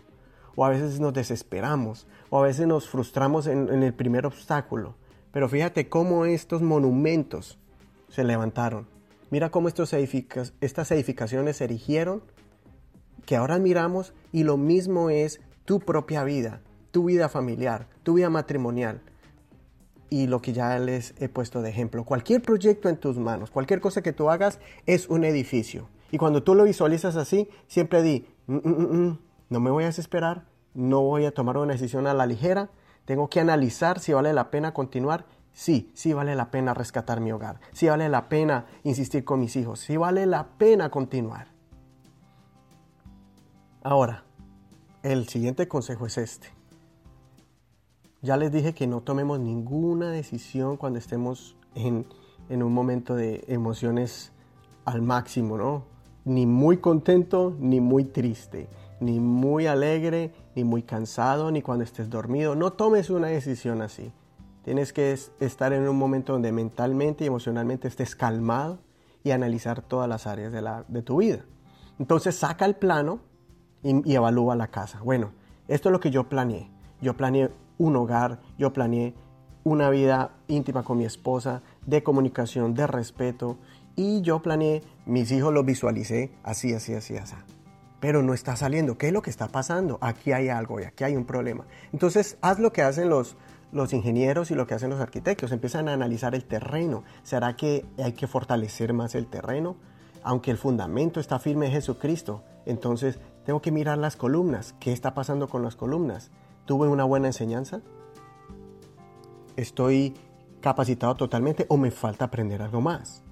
o 0.55 0.65
a 0.65 0.69
veces 0.69 0.99
nos 0.99 1.13
desesperamos, 1.13 2.07
o 2.29 2.39
a 2.39 2.47
veces 2.47 2.67
nos 2.67 2.87
frustramos 2.87 3.47
en, 3.47 3.83
el 3.83 3.93
primer 3.93 4.25
obstáculo. 4.25 4.95
Pero 5.31 5.49
fíjate 5.49 5.89
cómo 5.89 6.25
estos 6.25 6.61
monumentos 6.61 7.57
se 8.09 8.23
levantaron 8.23 8.87
Mira 9.33 9.49
cómo 9.49 9.67
estas 9.67 10.91
edificaciones 10.91 11.57
se 11.57 11.63
erigieron, 11.63 12.21
que 13.25 13.35
ahora 13.35 13.57
miramos, 13.57 14.13
y 14.31 14.43
lo 14.43 14.57
mismo 14.57 15.09
es 15.09 15.41
tu 15.65 15.79
propia 15.79 16.23
vida, 16.23 16.61
tu 16.91 17.05
vida 17.05 17.29
familiar, 17.29 17.87
tu 18.03 18.13
vida 18.13 18.29
matrimonial. 18.29 19.01
Y 20.11 20.27
lo 20.27 20.39
que 20.39 20.53
ya 20.53 20.77
les 20.77 21.15
he 21.19 21.29
puesto 21.29 21.63
de 21.63 21.71
ejemplo, 21.71 22.03
cualquier 22.03 22.43
proyecto 22.43 22.89
en 22.89 22.97
tus 22.97 23.17
manos, 23.17 23.49
cualquier 23.49 23.81
cosa 23.81 24.03
que 24.03 24.13
tú 24.13 24.29
hagas 24.29 24.59
es 24.85 25.09
un 25.09 25.23
edificio. 25.23 25.89
Y 26.11 26.19
cuando 26.19 26.43
tú 26.43 26.53
lo 26.53 26.65
visualizas 26.65 27.15
así, 27.15 27.49
siempre 27.65 28.03
di, 28.03 28.27
mm, 28.45 28.57
mm, 28.57 29.07
mm, 29.07 29.19
no 29.53 29.59
me 29.59 29.69
voy 29.69 29.83
a 29.83 29.87
desesperar, 29.87 30.45
no 30.73 31.01
voy 31.01 31.25
a 31.25 31.31
tomar 31.31 31.57
una 31.57 31.73
decisión 31.73 32.07
a 32.07 32.15
la 32.15 32.25
ligera, 32.25 32.71
tengo 33.05 33.29
que 33.29 33.39
analizar 33.39 33.99
si 33.99 34.11
vale 34.11 34.33
la 34.33 34.49
pena 34.49 34.73
continuar. 34.73 35.27
Sí, 35.53 35.91
sí 35.93 36.11
vale 36.11 36.33
la 36.33 36.49
pena 36.49 36.73
rescatar 36.73 37.19
mi 37.19 37.31
hogar, 37.31 37.59
sí 37.71 37.87
vale 37.87 38.09
la 38.09 38.27
pena 38.29 38.65
insistir 38.83 39.23
con 39.23 39.39
mis 39.39 39.55
hijos, 39.55 39.79
sí 39.79 39.95
vale 39.95 40.25
la 40.25 40.47
pena 40.57 40.89
continuar. 40.89 41.49
Ahora, 43.83 44.23
el 45.03 45.27
siguiente 45.27 45.67
consejo 45.67 46.07
es 46.07 46.17
este. 46.17 46.47
Ya 48.23 48.37
les 48.37 48.51
dije 48.51 48.73
que 48.73 48.87
no 48.87 49.01
tomemos 49.01 49.39
ninguna 49.39 50.09
decisión 50.09 50.77
cuando 50.77 50.97
estemos 50.97 51.55
en, 51.75 52.07
en 52.49 52.63
un 52.63 52.73
momento 52.73 53.13
de 53.13 53.43
emociones 53.47 54.31
al 54.85 55.03
máximo, 55.03 55.57
¿no? 55.59 55.83
Ni 56.25 56.47
muy 56.47 56.77
contento, 56.77 57.55
ni 57.59 57.81
muy 57.81 58.05
triste, 58.05 58.67
ni 59.03 59.19
muy 59.19 59.67
alegre, 59.67 60.33
ni 60.55 60.63
muy 60.63 60.83
cansado, 60.83 61.51
ni 61.51 61.61
cuando 61.61 61.83
estés 61.83 62.09
dormido. 62.09 62.55
No 62.55 62.73
tomes 62.73 63.09
una 63.09 63.27
decisión 63.27 63.81
así. 63.81 64.11
Tienes 64.63 64.93
que 64.93 65.17
estar 65.39 65.73
en 65.73 65.87
un 65.87 65.97
momento 65.97 66.33
donde 66.33 66.51
mentalmente 66.51 67.25
y 67.25 67.27
emocionalmente 67.27 67.87
estés 67.87 68.15
calmado 68.15 68.79
y 69.23 69.31
analizar 69.31 69.81
todas 69.81 70.07
las 70.07 70.25
áreas 70.25 70.51
de, 70.51 70.61
la, 70.61 70.85
de 70.87 71.01
tu 71.01 71.17
vida. 71.17 71.45
Entonces 71.99 72.35
saca 72.35 72.65
el 72.65 72.75
plano 72.75 73.19
y, 73.83 74.13
evalúa 74.13 74.55
la 74.55 74.67
casa. 74.67 75.01
Bueno, 75.01 75.31
esto 75.67 75.89
es 75.89 75.93
lo 75.93 75.99
que 75.99 76.11
yo 76.11 76.29
planeé. 76.29 76.69
Yo 77.01 77.15
planeé 77.15 77.51
un 77.77 77.95
hogar, 77.95 78.39
yo 78.57 78.71
planeé 78.71 79.13
una 79.65 79.89
vida 79.89 80.31
íntima 80.47 80.83
con 80.83 80.97
mi 80.97 81.05
esposa, 81.05 81.61
de 81.85 82.03
comunicación, 82.03 82.73
de 82.73 82.87
respeto, 82.87 83.57
y 83.95 84.21
yo 84.21 84.41
planeé, 84.41 84.81
mis 85.05 85.31
hijos 85.31 85.53
los 85.53 85.65
visualicé 85.65 86.31
así, 86.43 86.73
así, 86.73 86.93
así, 86.93 87.15
así. 87.17 87.35
Pero 88.03 88.21
no 88.21 88.33
está 88.33 88.57
saliendo. 88.57 88.97
¿Qué 88.97 89.07
es 89.07 89.13
lo 89.13 89.21
que 89.21 89.29
está 89.29 89.47
pasando? 89.47 89.97
Aquí 90.01 90.33
hay 90.33 90.49
algo 90.49 90.77
y 90.81 90.83
aquí 90.83 91.05
hay 91.05 91.15
un 91.15 91.23
problema. 91.23 91.63
Entonces, 91.93 92.37
haz 92.41 92.59
lo 92.59 92.73
que 92.73 92.81
hacen 92.81 93.07
los, 93.07 93.37
los 93.71 93.93
ingenieros 93.93 94.51
y 94.51 94.55
lo 94.55 94.67
que 94.67 94.73
hacen 94.73 94.89
los 94.89 94.99
arquitectos. 94.99 95.53
Empiezan 95.53 95.87
a 95.87 95.93
analizar 95.93 96.35
el 96.35 96.43
terreno. 96.43 97.05
¿Será 97.23 97.55
que 97.55 97.85
hay 97.97 98.11
que 98.11 98.27
fortalecer 98.27 98.91
más 98.91 99.15
el 99.15 99.27
terreno? 99.27 99.77
Aunque 100.21 100.51
el 100.51 100.57
fundamento 100.57 101.21
está 101.21 101.39
firme 101.39 101.67
en 101.67 101.71
Jesucristo, 101.71 102.43
entonces 102.65 103.19
tengo 103.45 103.61
que 103.61 103.71
mirar 103.71 103.97
las 103.97 104.17
columnas. 104.17 104.75
¿Qué 104.81 104.91
está 104.91 105.13
pasando 105.13 105.47
con 105.47 105.63
las 105.63 105.77
columnas? 105.77 106.29
¿Tuve 106.65 106.89
una 106.89 107.05
buena 107.05 107.27
enseñanza? 107.27 107.79
¿Estoy 109.55 110.13
capacitado 110.59 111.15
totalmente 111.15 111.65
o 111.69 111.77
me 111.77 111.89
falta 111.89 112.25
aprender 112.25 112.63
algo 112.63 112.81
más? 112.81 113.23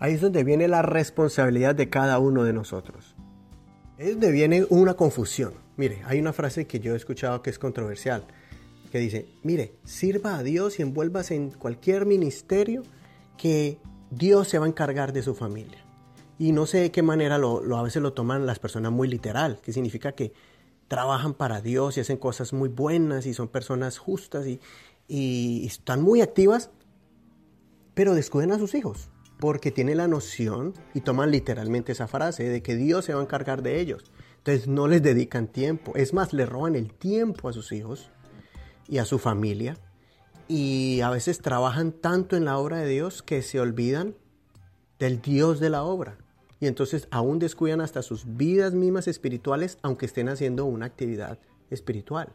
Ahí 0.00 0.14
es 0.14 0.22
donde 0.22 0.44
viene 0.44 0.66
la 0.66 0.80
responsabilidad 0.80 1.74
de 1.74 1.90
cada 1.90 2.18
uno 2.20 2.44
de 2.44 2.54
nosotros. 2.54 3.17
Es 3.98 4.12
donde 4.12 4.30
viene 4.30 4.64
una 4.70 4.94
confusión. 4.94 5.54
Mire, 5.76 6.02
hay 6.04 6.20
una 6.20 6.32
frase 6.32 6.68
que 6.68 6.78
yo 6.78 6.94
he 6.94 6.96
escuchado 6.96 7.42
que 7.42 7.50
es 7.50 7.58
controversial, 7.58 8.24
que 8.92 9.00
dice, 9.00 9.26
mire, 9.42 9.74
sirva 9.82 10.38
a 10.38 10.44
Dios 10.44 10.78
y 10.78 10.82
envuélvase 10.82 11.34
en 11.34 11.50
cualquier 11.50 12.06
ministerio 12.06 12.84
que 13.36 13.78
Dios 14.12 14.46
se 14.46 14.60
va 14.60 14.66
a 14.66 14.68
encargar 14.68 15.12
de 15.12 15.22
su 15.22 15.34
familia. 15.34 15.84
Y 16.38 16.52
no 16.52 16.66
sé 16.66 16.78
de 16.78 16.90
qué 16.92 17.02
manera 17.02 17.38
lo, 17.38 17.76
a 17.76 17.82
veces 17.82 18.00
lo 18.00 18.12
toman 18.12 18.46
las 18.46 18.60
personas 18.60 18.92
muy 18.92 19.08
literal, 19.08 19.60
que 19.60 19.72
significa 19.72 20.12
que 20.12 20.32
trabajan 20.86 21.34
para 21.34 21.60
Dios 21.60 21.96
y 21.96 22.00
hacen 22.00 22.18
cosas 22.18 22.52
muy 22.52 22.68
buenas 22.68 23.26
y 23.26 23.34
son 23.34 23.48
personas 23.48 23.98
justas 23.98 24.46
y, 24.46 24.60
están 25.66 26.02
muy 26.02 26.20
activas, 26.20 26.70
pero 27.94 28.14
descuiden 28.14 28.52
a 28.52 28.58
sus 28.58 28.74
hijos 28.74 29.10
porque 29.38 29.70
tienen 29.70 29.98
la 29.98 30.08
noción 30.08 30.74
y 30.94 31.00
toman 31.00 31.30
literalmente 31.30 31.92
esa 31.92 32.08
frase 32.08 32.48
de 32.48 32.62
que 32.62 32.76
Dios 32.76 33.04
se 33.04 33.14
va 33.14 33.20
a 33.20 33.22
encargar 33.22 33.62
de 33.62 33.80
ellos. 33.80 34.04
Entonces 34.38 34.68
no 34.68 34.88
les 34.88 35.02
dedican 35.02 35.46
tiempo, 35.46 35.92
es 35.94 36.14
más, 36.14 36.32
le 36.32 36.46
roban 36.46 36.74
el 36.74 36.92
tiempo 36.92 37.48
a 37.48 37.52
sus 37.52 37.72
hijos 37.72 38.10
y 38.88 38.98
a 38.98 39.04
su 39.04 39.18
familia 39.18 39.76
y 40.48 41.00
a 41.02 41.10
veces 41.10 41.40
trabajan 41.40 41.92
tanto 41.92 42.36
en 42.36 42.44
la 42.44 42.58
obra 42.58 42.78
de 42.78 42.88
Dios 42.88 43.22
que 43.22 43.42
se 43.42 43.60
olvidan 43.60 44.14
del 44.98 45.20
Dios 45.20 45.60
de 45.60 45.70
la 45.70 45.82
obra 45.82 46.18
y 46.60 46.66
entonces 46.66 47.06
aún 47.10 47.38
descuidan 47.38 47.80
hasta 47.80 48.02
sus 48.02 48.36
vidas 48.36 48.74
mismas 48.74 49.06
espirituales, 49.06 49.78
aunque 49.82 50.06
estén 50.06 50.28
haciendo 50.28 50.64
una 50.64 50.86
actividad 50.86 51.38
espiritual. 51.70 52.32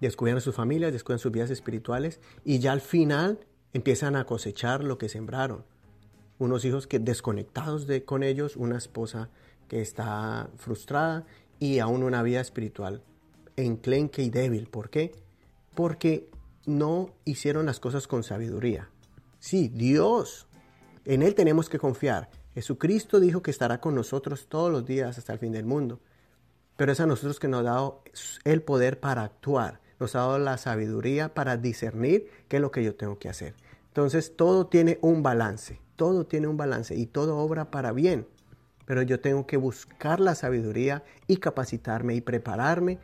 Descuidan 0.00 0.38
a 0.38 0.40
sus 0.40 0.54
familias, 0.54 0.92
descuidan 0.92 1.18
sus 1.18 1.32
vidas 1.32 1.50
espirituales 1.50 2.20
y 2.44 2.58
ya 2.58 2.72
al 2.72 2.82
final 2.82 3.38
empiezan 3.72 4.16
a 4.16 4.24
cosechar 4.24 4.84
lo 4.84 4.98
que 4.98 5.08
sembraron. 5.08 5.64
Unos 6.38 6.64
hijos 6.64 6.86
que 6.86 6.98
desconectados 6.98 7.86
de, 7.86 8.04
con 8.04 8.22
ellos, 8.22 8.56
una 8.56 8.78
esposa 8.78 9.30
que 9.68 9.80
está 9.80 10.50
frustrada 10.56 11.24
y 11.58 11.78
aún 11.78 12.02
una 12.02 12.22
vida 12.22 12.40
espiritual 12.40 13.02
enclenque 13.56 14.22
y 14.22 14.30
débil. 14.30 14.68
¿Por 14.68 14.90
qué? 14.90 15.12
Porque 15.74 16.28
no 16.66 17.14
hicieron 17.24 17.66
las 17.66 17.80
cosas 17.80 18.06
con 18.06 18.22
sabiduría. 18.22 18.90
Sí, 19.38 19.68
Dios, 19.68 20.46
en 21.04 21.22
Él 21.22 21.34
tenemos 21.34 21.68
que 21.68 21.78
confiar, 21.78 22.30
Jesucristo 22.54 23.20
dijo 23.20 23.42
que 23.42 23.50
estará 23.50 23.80
con 23.80 23.94
nosotros 23.94 24.46
todos 24.48 24.72
los 24.72 24.86
días 24.86 25.18
hasta 25.18 25.32
el 25.32 25.38
fin 25.38 25.52
del 25.52 25.66
mundo. 25.66 26.00
Pero 26.76 26.92
es 26.92 27.00
a 27.00 27.06
nosotros 27.06 27.38
que 27.38 27.48
nos 27.48 27.60
ha 27.60 27.64
dado 27.64 28.02
el 28.44 28.62
poder 28.62 29.00
para 29.00 29.24
actuar, 29.24 29.80
nos 29.98 30.14
ha 30.14 30.20
dado 30.20 30.38
la 30.38 30.58
sabiduría 30.58 31.34
para 31.34 31.56
discernir 31.56 32.28
qué 32.48 32.56
es 32.56 32.62
lo 32.62 32.70
que 32.70 32.84
yo 32.84 32.94
tengo 32.94 33.18
que 33.18 33.28
hacer. 33.28 33.54
Entonces 33.96 34.36
todo 34.36 34.66
tiene 34.66 34.98
un 35.00 35.22
balance, 35.22 35.80
todo 35.96 36.26
tiene 36.26 36.48
un 36.48 36.58
balance 36.58 36.94
y 36.94 37.06
todo 37.06 37.38
obra 37.38 37.70
para 37.70 37.92
bien. 37.92 38.26
Pero 38.84 39.00
yo 39.00 39.20
tengo 39.20 39.46
que 39.46 39.56
buscar 39.56 40.20
la 40.20 40.34
sabiduría 40.34 41.02
y 41.26 41.38
capacitarme 41.38 42.14
y 42.14 42.20
prepararme 42.20 42.98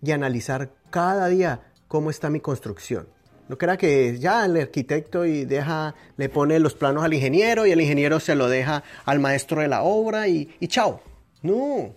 y 0.00 0.12
analizar 0.12 0.70
cada 0.90 1.26
día 1.26 1.62
cómo 1.88 2.10
está 2.10 2.30
mi 2.30 2.38
construcción. 2.38 3.08
No 3.48 3.58
crea 3.58 3.76
que 3.76 4.16
ya 4.20 4.44
el 4.44 4.56
arquitecto 4.56 5.24
y 5.24 5.46
deja, 5.46 5.96
le 6.16 6.28
pone 6.28 6.60
los 6.60 6.74
planos 6.74 7.02
al 7.02 7.12
ingeniero 7.12 7.66
y 7.66 7.72
el 7.72 7.80
ingeniero 7.80 8.20
se 8.20 8.36
lo 8.36 8.48
deja 8.48 8.84
al 9.06 9.18
maestro 9.18 9.62
de 9.62 9.66
la 9.66 9.82
obra 9.82 10.28
y, 10.28 10.48
y 10.60 10.68
chao. 10.68 11.00
No. 11.42 11.96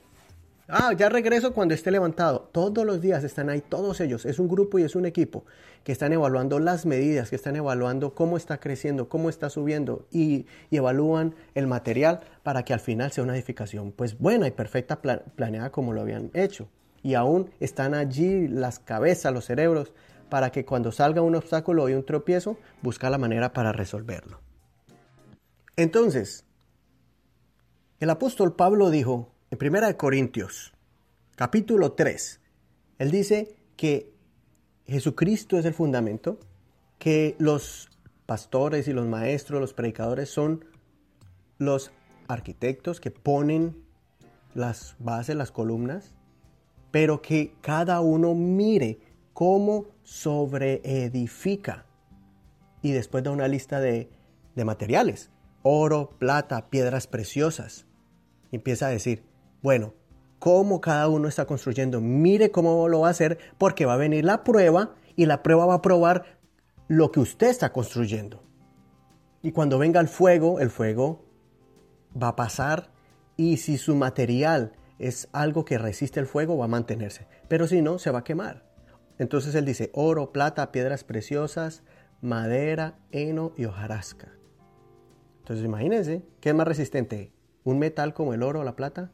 Ah, 0.70 0.92
ya 0.92 1.08
regreso 1.08 1.54
cuando 1.54 1.74
esté 1.74 1.92
levantado. 1.92 2.50
Todos 2.52 2.86
los 2.86 3.00
días 3.00 3.24
están 3.24 3.50
ahí, 3.50 3.62
todos 3.62 4.02
ellos. 4.02 4.26
Es 4.26 4.38
un 4.38 4.50
grupo 4.50 4.78
y 4.80 4.84
es 4.84 4.96
un 4.96 5.06
equipo 5.06 5.46
que 5.86 5.94
están 5.94 6.12
evaluando 6.12 6.60
las 6.60 6.86
medidas, 6.86 7.30
que 7.30 7.38
están 7.38 7.56
evaluando 7.56 8.14
cómo 8.14 8.36
está 8.36 8.60
creciendo, 8.60 9.08
cómo 9.08 9.30
está 9.30 9.50
subiendo 9.50 10.06
y, 10.12 10.46
evalúan 10.70 11.36
el 11.56 11.68
material 11.68 12.20
para 12.44 12.64
que 12.64 12.74
al 12.74 12.82
final 12.82 13.14
sea 13.14 13.24
una 13.24 13.36
edificación 13.36 13.94
pues 13.94 14.20
buena 14.20 14.48
y 14.48 14.52
perfecta 14.52 15.02
planeada 15.02 15.72
como 15.72 15.94
lo 15.94 16.02
habían 16.02 16.32
hecho. 16.34 16.68
Y 17.02 17.14
aún 17.14 17.50
están 17.62 17.94
allí 17.94 18.50
las 18.50 18.80
cabezas, 18.80 19.34
los 19.34 19.46
cerebros 19.46 19.94
para 20.30 20.52
que 20.52 20.66
cuando 20.66 20.92
salga 20.92 21.22
un 21.22 21.36
obstáculo 21.36 21.88
y 21.88 21.94
un 21.94 22.06
tropiezo, 22.06 22.58
busca 22.82 23.10
la 23.10 23.18
manera 23.18 23.54
para 23.54 23.72
resolverlo. 23.72 24.42
Entonces, 25.78 26.44
el 28.02 28.10
apóstol 28.10 28.58
Pablo 28.58 28.90
dijo 28.90 29.37
en 29.50 29.75
1 29.75 29.98
Corintios, 29.98 30.74
capítulo 31.36 31.94
3, 31.94 32.42
él 33.00 33.12
dice 33.12 33.56
que 33.77 34.12
Jesucristo 34.86 35.58
es 35.58 35.66
el 35.66 35.74
fundamento, 35.74 36.39
que 37.00 37.36
los 37.39 37.89
pastores 38.25 38.88
y 38.89 38.94
los 38.94 39.06
maestros, 39.06 39.62
los 39.62 39.74
predicadores 39.74 40.30
son 40.30 40.66
los 41.58 41.92
arquitectos 42.27 43.00
que 43.00 43.10
ponen 43.10 43.84
las 44.54 44.96
bases, 45.00 45.36
las 45.36 45.51
columnas, 45.51 46.13
pero 46.92 47.22
que 47.22 47.54
cada 47.62 48.01
uno 48.01 48.34
mire 48.34 49.00
cómo 49.34 49.86
sobreedifica. 50.04 51.86
Y 52.82 52.92
después 52.92 53.24
da 53.24 53.32
una 53.32 53.48
lista 53.48 53.80
de, 53.80 54.10
materiales, 54.56 55.30
oro, 55.62 56.10
plata, 56.18 56.70
piedras 56.70 57.08
preciosas. 57.08 57.86
empieza 58.51 58.88
a 58.88 58.89
decir, 58.89 59.24
bueno, 59.62 59.94
cómo 60.40 60.82
cada 60.82 61.08
uno 61.08 61.28
está 61.28 61.46
construyendo, 61.46 62.02
mire 62.02 62.52
cómo 62.52 62.88
lo 62.88 63.02
va 63.02 63.08
a 63.08 63.12
hacer, 63.12 63.38
porque 63.58 63.86
va 63.86 63.94
a 63.94 63.98
venir 63.98 64.26
la 64.26 64.44
prueba 64.44 64.96
y 65.16 65.26
la 65.26 65.44
prueba 65.44 65.66
va 65.66 65.76
a 65.76 65.82
probar 65.82 66.38
lo 66.88 67.12
que 67.12 67.20
usted 67.20 67.48
está 67.48 67.72
construyendo. 67.72 68.44
Y 69.42 69.52
cuando 69.52 69.78
venga 69.78 70.00
el 70.00 70.08
fuego, 70.08 70.60
el 70.60 70.70
fuego 70.70 71.26
va 72.22 72.30
a 72.30 72.36
pasar 72.36 72.92
y 73.36 73.58
si 73.58 73.78
su 73.78 73.96
material 73.96 74.74
es 75.00 75.30
algo 75.32 75.64
que 75.64 75.78
resiste 75.78 76.20
el 76.20 76.26
fuego, 76.26 76.58
va 76.58 76.66
a 76.66 76.70
mantenerse. 76.70 77.28
Pero 77.48 77.68
si 77.68 77.82
no, 77.82 78.00
se 78.00 78.12
va 78.12 78.20
a 78.20 78.24
quemar. 78.24 78.66
Entonces 79.20 79.56
él 79.56 79.66
dice 79.66 79.90
oro, 79.94 80.32
plata, 80.32 80.72
piedras 80.72 81.04
preciosas, 81.04 81.84
madera, 82.22 83.00
heno 83.12 83.54
y 83.58 83.66
hojarasca. 83.66 84.32
Entonces 85.40 85.66
imagínense, 85.66 86.24
¿qué 86.42 86.50
es 86.50 86.56
más 86.56 86.68
resistente? 86.68 87.32
¿Un 87.64 87.80
metal 87.80 88.14
como 88.14 88.34
el 88.34 88.44
oro 88.44 88.62
o 88.62 88.64
la 88.64 88.76
plata? 88.76 89.12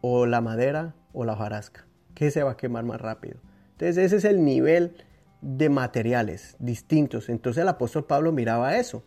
¿O 0.00 0.26
la 0.26 0.40
madera 0.40 0.94
o 1.12 1.24
la 1.24 1.32
hojarasca? 1.32 1.86
¿Qué 2.14 2.30
se 2.30 2.42
va 2.42 2.52
a 2.52 2.56
quemar 2.56 2.84
más 2.84 3.00
rápido? 3.00 3.38
Entonces 3.72 3.98
ese 3.98 4.16
es 4.16 4.24
el 4.24 4.44
nivel 4.44 4.96
de 5.40 5.68
materiales 5.68 6.56
distintos. 6.58 7.28
Entonces 7.28 7.62
el 7.62 7.68
apóstol 7.68 8.04
Pablo 8.04 8.32
miraba 8.32 8.76
eso, 8.76 9.04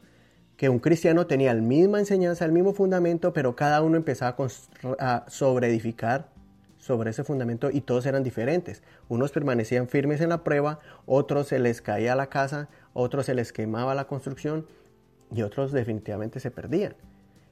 que 0.57 0.69
un 0.69 0.79
cristiano 0.79 1.27
tenía 1.27 1.53
la 1.53 1.61
misma 1.61 1.99
enseñanza, 1.99 2.45
el 2.45 2.51
mismo 2.51 2.73
fundamento, 2.73 3.33
pero 3.33 3.55
cada 3.55 3.81
uno 3.81 3.97
empezaba 3.97 4.35
a, 4.99 5.25
sobreedificar 5.27 6.29
sobre 6.77 7.11
ese 7.11 7.23
fundamento 7.23 7.69
y 7.69 7.81
todos 7.81 8.05
eran 8.05 8.23
diferentes. 8.23 8.81
Unos 9.09 9.31
permanecían 9.31 9.87
firmes 9.87 10.21
en 10.21 10.29
la 10.29 10.43
prueba, 10.43 10.79
otros 11.05 11.47
se 11.47 11.59
les 11.59 11.81
caía 11.81 12.15
la 12.15 12.27
casa, 12.27 12.69
otros 12.93 13.25
se 13.25 13.33
les 13.33 13.51
quemaba 13.53 13.93
la 13.95 14.05
construcción 14.05 14.65
y 15.33 15.41
otros 15.41 15.71
definitivamente 15.71 16.39
se 16.39 16.51
perdían. 16.51 16.95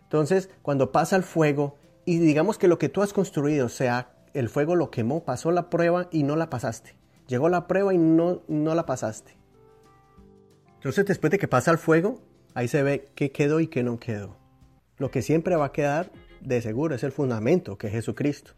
Entonces, 0.04 0.50
cuando 0.62 0.92
pasa 0.92 1.16
el 1.16 1.24
fuego 1.24 1.78
y 2.14 2.20
digamos 2.20 2.58
que 2.58 2.68
lo 2.68 2.80
que 2.80 2.90
tú 2.90 3.02
has 3.02 3.14
construido, 3.14 3.70
sea 3.70 4.14
el 4.34 4.50
fuego 4.50 4.76
lo 4.76 4.92
quemó, 4.92 5.24
pasó 5.24 5.52
la 5.52 5.70
prueba 5.70 6.08
y 6.12 6.24
no 6.24 6.36
la 6.36 6.50
pasaste. 6.50 6.96
Llegó 7.28 7.50
la 7.50 7.68
prueba 7.68 7.94
y 7.94 7.98
no, 7.98 8.42
no 8.48 8.76
la 8.76 8.86
pasaste. 8.86 9.38
Entonces, 10.76 11.06
después 11.06 11.32
de 11.32 11.40
que 11.40 11.48
pasa 11.48 11.72
el 11.72 11.78
fuego, 11.78 12.22
Ahí 12.54 12.68
se 12.68 12.84
ve 12.84 13.10
qué 13.16 13.32
quedó 13.32 13.60
y 13.60 13.68
qué 13.68 13.84
no 13.84 14.00
quedó. 14.00 14.36
Lo 14.98 15.12
que 15.12 15.22
siempre 15.22 15.56
va 15.56 15.66
a 15.66 15.72
quedar 15.72 16.12
de 16.42 16.62
seguro 16.62 16.96
es 16.96 17.04
el 17.04 17.12
fundamento, 17.12 17.78
que 17.78 17.88
es 17.88 17.94
Jesucristo. 17.94 18.52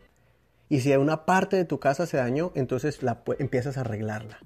Y 0.70 0.80
si 0.80 0.92
una 0.96 1.26
parte 1.26 1.58
de 1.58 1.66
tu 1.66 1.80
casa 1.80 2.06
se 2.06 2.18
dañó, 2.18 2.52
entonces 2.56 3.04
la, 3.04 3.22
empiezas 3.40 3.78
a 3.78 3.82
arreglarla. 3.82 4.40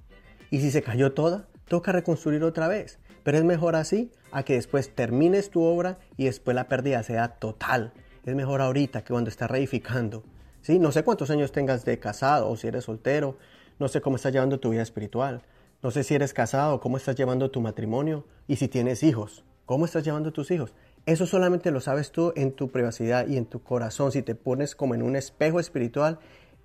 Y 0.50 0.62
si 0.62 0.72
se 0.72 0.82
cayó 0.82 1.14
toda, 1.14 1.48
toca 1.68 1.92
reconstruir 1.92 2.44
otra 2.44 2.68
vez. 2.68 3.00
Pero 3.24 3.38
es 3.38 3.44
mejor 3.44 3.76
así 3.76 4.12
a 4.32 4.44
que 4.44 4.56
después 4.56 4.94
termines 4.94 5.52
tu 5.52 5.64
obra 5.64 6.00
y 6.18 6.26
después 6.26 6.56
la 6.56 6.68
pérdida 6.68 7.04
sea 7.04 7.30
total. 7.30 7.94
Es 8.26 8.34
mejor 8.34 8.60
ahorita 8.60 9.04
que 9.04 9.14
cuando 9.14 9.30
estás 9.30 9.50
reedificando. 9.52 10.24
¿Sí? 10.62 10.80
No 10.80 10.92
sé 10.92 11.04
cuántos 11.04 11.30
años 11.30 11.52
tengas 11.52 11.86
de 11.86 12.00
casado 12.00 12.50
o 12.50 12.58
si 12.58 12.68
eres 12.68 12.86
soltero. 12.86 13.38
No 13.78 13.88
sé 13.88 14.02
cómo 14.02 14.16
estás 14.16 14.34
llevando 14.34 14.60
tu 14.60 14.72
vida 14.72 14.82
espiritual. 14.82 15.44
No 15.84 15.92
sé 15.92 16.04
si 16.04 16.16
eres 16.16 16.34
casado, 16.34 16.80
cómo 16.80 16.98
estás 16.98 17.16
llevando 17.16 17.52
tu 17.52 17.62
matrimonio 17.62 18.26
y 18.48 18.56
si 18.56 18.68
tienes 18.68 19.04
hijos, 19.04 19.44
cómo 19.68 19.86
estás 19.86 20.04
llevando 20.04 20.34
tus 20.34 20.50
hijos. 20.50 20.74
Eso 21.06 21.28
solamente 21.28 21.70
lo 21.70 21.82
sabes 21.82 22.12
tú 22.12 22.34
en 22.36 22.54
tu 22.54 22.72
privacidad 22.72 23.28
y 23.28 23.38
en 23.38 23.46
tu 23.46 23.62
corazón. 23.62 24.12
Si 24.12 24.24
te 24.24 24.34
pones 24.34 24.76
como 24.76 24.96
en 24.96 25.04
un 25.04 25.16
espejo 25.16 25.60
espiritual, 25.60 26.18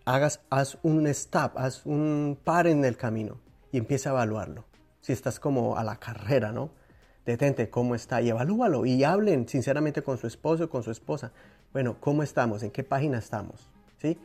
hagas, 0.06 0.40
haz 0.48 0.78
un 0.82 1.06
stop, 1.08 1.58
haz 1.58 1.84
un 1.84 2.38
par 2.42 2.68
en 2.68 2.86
el 2.86 2.96
camino 2.96 3.38
y 3.70 3.76
empieza 3.76 4.08
a 4.08 4.12
evaluarlo. 4.14 4.64
Si 5.02 5.12
estás 5.12 5.38
como 5.38 5.76
a 5.76 5.84
la 5.84 5.96
carrera, 5.96 6.52
¿no? 6.52 6.70
Detente, 7.26 7.68
¿cómo 7.68 7.94
está? 7.94 8.22
Y 8.22 8.30
evalúalo 8.30 8.86
y 8.86 9.04
hablen 9.04 9.48
sinceramente 9.48 10.02
con 10.02 10.18
su 10.18 10.26
esposo 10.26 10.64
o 10.64 10.70
con 10.70 10.82
su 10.82 10.90
esposa. 10.90 11.32
Bueno, 11.72 11.96
¿cómo 12.00 12.22
estamos? 12.22 12.62
¿En 12.62 12.70
qué 12.70 12.82
página 12.82 13.18
estamos? 13.18 13.68
¿Sí? 13.98 14.18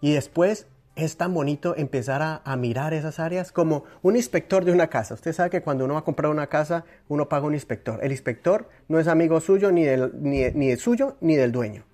Y 0.00 0.12
después 0.12 0.66
es 0.94 1.16
tan 1.16 1.32
bonito 1.32 1.74
empezar 1.76 2.42
a, 2.44 2.56
mirar 2.56 2.92
esas 2.92 3.18
áreas 3.18 3.50
como 3.50 3.84
un 4.02 4.16
inspector 4.16 4.64
de 4.64 4.72
una 4.72 4.88
casa. 4.88 5.14
Usted 5.14 5.32
sabe 5.32 5.50
que 5.50 5.62
cuando 5.62 5.84
uno 5.84 5.94
va 5.94 6.00
a 6.00 6.04
comprar 6.04 6.30
una 6.30 6.48
casa, 6.48 6.84
uno 7.08 7.28
paga 7.28 7.46
un 7.46 7.54
inspector. 7.54 7.98
El 8.02 8.12
inspector 8.12 8.68
no 8.88 8.98
es 8.98 9.08
amigo 9.08 9.40
suyo 9.40 9.72
ni 9.72 9.84
del, 9.84 10.12
ni, 10.20 10.76
suyo 10.76 11.16
ni 11.20 11.36
del 11.36 11.50
dueño. 11.50 11.84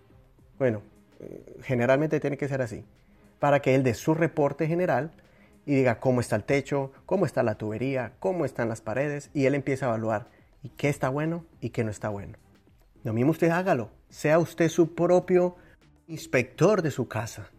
Bueno, 0.58 0.82
eh, 1.20 1.58
generalmente 1.62 2.18
tiene 2.18 2.37
que 2.37 2.49
ser 2.49 2.61
así. 2.61 2.85
Para 3.38 3.61
que 3.61 3.76
él 3.76 3.85
dé 3.85 3.94
su 3.94 4.14
reporte 4.14 4.66
general 4.66 5.12
y 5.68 5.76
diga 5.76 6.00
cómo 6.00 6.20
está 6.20 6.34
el 6.34 6.42
techo, 6.42 6.90
cómo 7.06 7.26
está 7.26 7.44
la 7.44 7.54
tubería, 7.54 8.14
cómo 8.18 8.44
están 8.44 8.68
las 8.68 8.80
paredes 8.80 9.30
y 9.34 9.46
él 9.46 9.54
empieza 9.54 9.87
a 9.87 9.90
evaluar 9.90 10.26
y 10.64 10.70
qué 10.70 10.88
está 10.88 11.08
bueno 11.08 11.44
y 11.60 11.70
qué 11.70 11.84
no 11.84 11.92
está 11.92 12.08
bueno. 12.08 12.37
Lo 13.04 13.12
mismo 13.12 13.30
usted 13.30 13.50
hágalo. 13.50 13.90
Sea 14.08 14.40
usted 14.40 14.68
su 14.68 14.96
propio 14.96 15.54
inspector 16.08 16.82
de 16.82 16.90
su 16.90 17.06
casa 17.06 17.50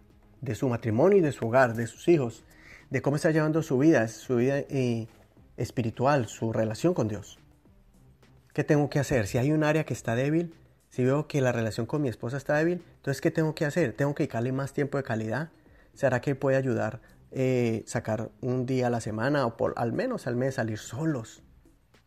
de 0.41 0.55
su 0.55 0.69
matrimonio 0.69 1.17
y 1.17 1.21
de 1.21 1.31
su 1.31 1.47
hogar, 1.47 1.75
de 1.75 1.87
sus 1.87 2.07
hijos, 2.07 2.43
de 2.89 3.01
cómo 3.01 3.15
está 3.15 3.31
llevando 3.31 3.61
su 3.61 3.77
vida, 3.77 4.07
su 4.07 4.37
vida 4.37 4.59
eh, 4.69 5.07
espiritual, 5.57 6.27
su 6.27 6.53
relación 6.53 6.93
con 6.93 7.07
Dios. 7.07 7.39
¿Qué 8.53 8.63
tengo 8.63 8.89
que 8.89 8.99
hacer? 8.99 9.27
Si 9.27 9.37
hay 9.37 9.51
un 9.51 9.63
área 9.63 9.85
que 9.85 9.93
está 9.93 10.15
débil, 10.15 10.53
si 10.89 11.03
veo 11.03 11.27
que 11.27 11.41
la 11.41 11.51
relación 11.51 11.85
con 11.85 12.01
mi 12.01 12.09
esposa 12.09 12.37
está 12.37 12.57
débil, 12.57 12.83
entonces 12.97 13.21
¿qué 13.21 13.31
tengo 13.31 13.53
que 13.53 13.65
hacer? 13.65 13.93
¿Tengo 13.93 14.15
que 14.15 14.23
dedicarle 14.23 14.51
más 14.51 14.73
tiempo 14.73 14.97
de 14.97 15.03
calidad? 15.03 15.49
¿Será 15.93 16.21
que 16.21 16.35
puede 16.35 16.57
ayudar 16.57 16.99
eh, 17.31 17.83
sacar 17.85 18.31
un 18.41 18.65
día 18.65 18.87
a 18.87 18.89
la 18.89 19.01
semana 19.01 19.45
o 19.45 19.55
por 19.57 19.73
al 19.77 19.93
menos 19.93 20.27
al 20.27 20.35
mes 20.35 20.55
salir 20.55 20.79
solos 20.79 21.43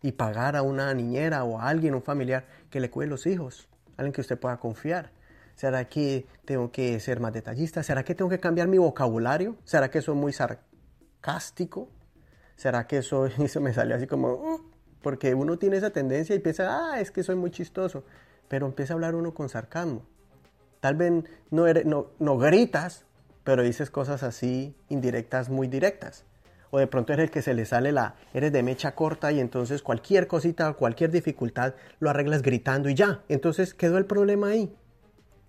y 0.03 0.13
pagar 0.13 0.57
a 0.57 0.63
una 0.63 0.93
niñera 0.95 1.45
o 1.45 1.61
a 1.61 1.69
alguien, 1.69 1.95
un 1.95 2.03
familiar 2.03 2.47
que 2.71 2.81
le 2.81 2.91
cuide 2.91 3.09
los 3.09 3.27
hijos? 3.27 3.69
Alguien 3.97 4.13
que 4.13 4.21
usted 4.21 4.39
pueda 4.39 4.59
confiar. 4.59 5.13
¿Será 5.55 5.89
que 5.89 6.27
tengo 6.45 6.73
que 6.73 6.99
ser 6.99 7.21
más 7.21 7.33
detallista? 7.33 7.83
¿Será 7.83 8.05
que 8.05 8.15
tengo 8.15 8.31
que 8.31 8.41
cambiar 8.41 8.69
mi 8.69 8.79
vocabulario? 8.79 9.57
¿Será 9.65 9.91
que 9.91 10.03
soy 10.03 10.17
muy 10.17 10.33
sarcástico? 10.33 11.89
¿Será 12.57 12.87
que 12.87 12.99
eso, 12.99 13.27
eso 13.39 13.61
me 13.61 13.73
salió 13.73 13.97
así 13.97 14.07
como... 14.07 14.33
Uh", 14.33 14.73
porque 15.03 15.35
uno 15.35 15.59
tiene 15.59 15.77
esa 15.77 15.91
tendencia 15.91 16.35
y 16.35 16.39
piensa, 16.39 16.93
ah, 16.93 17.01
es 17.01 17.11
que 17.11 17.23
soy 17.23 17.35
muy 17.35 17.51
chistoso. 17.51 18.05
Pero 18.49 18.67
empieza 18.67 18.93
a 18.93 18.95
hablar 18.95 19.15
uno 19.15 19.35
con 19.35 19.49
sarcasmo. 19.49 20.03
Tal 20.81 20.95
vez 20.95 21.25
no, 21.51 21.67
eres, 21.67 21.87
no, 21.87 22.09
no 22.19 22.39
gritas, 22.39 23.05
pero 23.45 23.63
dices 23.63 23.91
cosas 23.91 24.23
así 24.23 24.75
indirectas, 24.89 25.49
muy 25.49 25.69
directas. 25.69 26.25
O 26.71 26.79
de 26.79 26.87
pronto 26.87 27.13
eres 27.13 27.25
el 27.25 27.31
que 27.31 27.43
se 27.43 27.55
le 27.55 27.67
sale 27.67 27.93
la, 27.93 28.15
eres 28.33 28.53
de 28.53 28.63
mecha 28.63 28.95
corta 28.95 29.31
y 29.31 29.41
entonces 29.41 29.83
cualquier 29.83 30.27
cosita, 30.27 30.73
cualquier 30.73 31.11
dificultad 31.11 31.75
lo 32.01 32.09
arreglas 32.09 32.43
gritando 32.43 32.89
y 32.89 32.95
ya. 32.95 33.23
Entonces 33.29 33.75
quedó 33.75 33.99
el 33.99 34.07
problema 34.07 34.49
ahí 34.49 34.75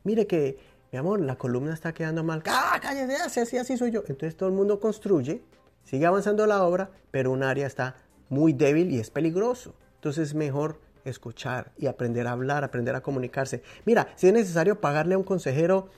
mire 0.04 0.28
que, 0.28 0.58
mi 0.92 1.00
amor, 1.00 1.22
la 1.22 1.38
columna 1.38 1.74
está 1.74 1.94
quedando 1.94 2.24
mal. 2.24 2.44
¡Ah, 2.46 2.80
cállate! 2.82 3.16
Así, 3.16 3.40
así, 3.40 3.58
así 3.58 3.78
soy 3.78 3.92
yo. 3.92 4.04
Entonces 4.08 4.36
todo 4.38 4.50
el 4.50 4.56
mundo 4.56 4.80
construye, 4.80 5.44
sigue 5.84 6.06
avanzando 6.06 6.46
la 6.46 6.64
obra, 6.64 6.92
pero 7.12 7.32
un 7.32 7.44
área 7.44 7.66
está 7.66 7.96
muy 8.30 8.54
débil 8.54 8.92
y 8.92 9.00
es 9.00 9.10
peligroso. 9.10 9.76
Entonces 9.96 10.30
es 10.30 10.36
mejor 10.36 10.80
escuchar 11.06 11.72
y 11.78 11.88
aprender 11.88 12.28
a 12.28 12.32
hablar, 12.32 12.64
aprender 12.64 12.96
a 12.96 13.02
comunicarse. 13.02 13.64
Mira, 13.86 14.08
si 14.16 14.28
es 14.28 14.34
necesario 14.34 14.80
pagarle 14.80 15.16
a 15.16 15.18
un 15.18 15.24
consejero 15.24 15.90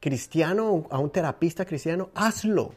cristiano, 0.00 0.86
a 0.90 0.98
un 0.98 1.10
terapista 1.10 1.64
cristiano, 1.64 2.10
hazlo. 2.14 2.74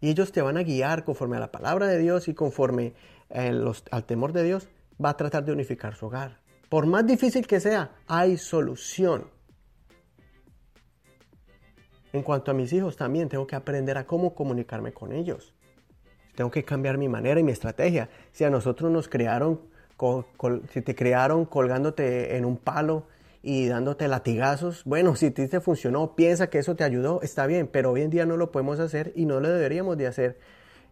Y 0.00 0.10
ellos 0.10 0.32
te 0.32 0.42
van 0.42 0.56
a 0.56 0.62
guiar 0.62 1.04
conforme 1.04 1.36
a 1.36 1.40
la 1.40 1.50
palabra 1.50 1.86
de 1.86 1.98
Dios 1.98 2.28
y 2.28 2.34
conforme 2.34 2.94
eh, 3.30 3.64
al 3.90 4.04
temor 4.04 4.32
de 4.32 4.44
Dios, 4.44 4.68
va 5.02 5.10
a 5.10 5.16
tratar 5.16 5.44
de 5.44 5.52
unificar 5.52 5.94
su 5.94 6.06
hogar. 6.06 6.38
Por 6.68 6.86
más 6.86 7.06
difícil 7.06 7.46
que 7.46 7.60
sea, 7.60 7.96
hay 8.06 8.36
solución. 8.36 9.28
En 12.12 12.22
cuanto 12.22 12.50
a 12.50 12.54
mis 12.54 12.72
hijos 12.72 12.96
también, 12.96 13.28
tengo 13.28 13.46
que 13.46 13.56
aprender 13.56 13.96
a 13.98 14.06
cómo 14.06 14.34
comunicarme 14.34 14.92
con 14.92 15.12
ellos. 15.12 15.54
Tengo 16.34 16.50
que 16.50 16.64
cambiar 16.64 16.98
mi 16.98 17.08
manera 17.08 17.40
y 17.40 17.42
mi 17.42 17.52
estrategia. 17.52 18.08
Si 18.32 18.44
a 18.44 18.50
nosotros 18.50 18.90
nos 18.90 19.08
crearon, 19.08 19.60
si 20.72 20.82
te 20.82 20.94
crearon 20.94 21.44
colgándote 21.44 22.36
en 22.36 22.44
un 22.44 22.56
palo 22.56 23.06
y 23.42 23.68
dándote 23.68 24.06
latigazos, 24.06 24.84
bueno, 24.84 25.16
si 25.16 25.30
te 25.30 25.60
funcionó, 25.60 26.14
piensa 26.14 26.50
que 26.50 26.58
eso 26.58 26.76
te 26.76 26.84
ayudó, 26.84 27.22
está 27.22 27.46
bien, 27.46 27.68
pero 27.68 27.92
hoy 27.92 28.02
en 28.02 28.10
día 28.10 28.26
no 28.26 28.36
lo 28.36 28.52
podemos 28.52 28.78
hacer 28.80 29.12
y 29.16 29.24
no 29.24 29.40
lo 29.40 29.48
deberíamos 29.48 29.96
de 29.96 30.06
hacer 30.06 30.38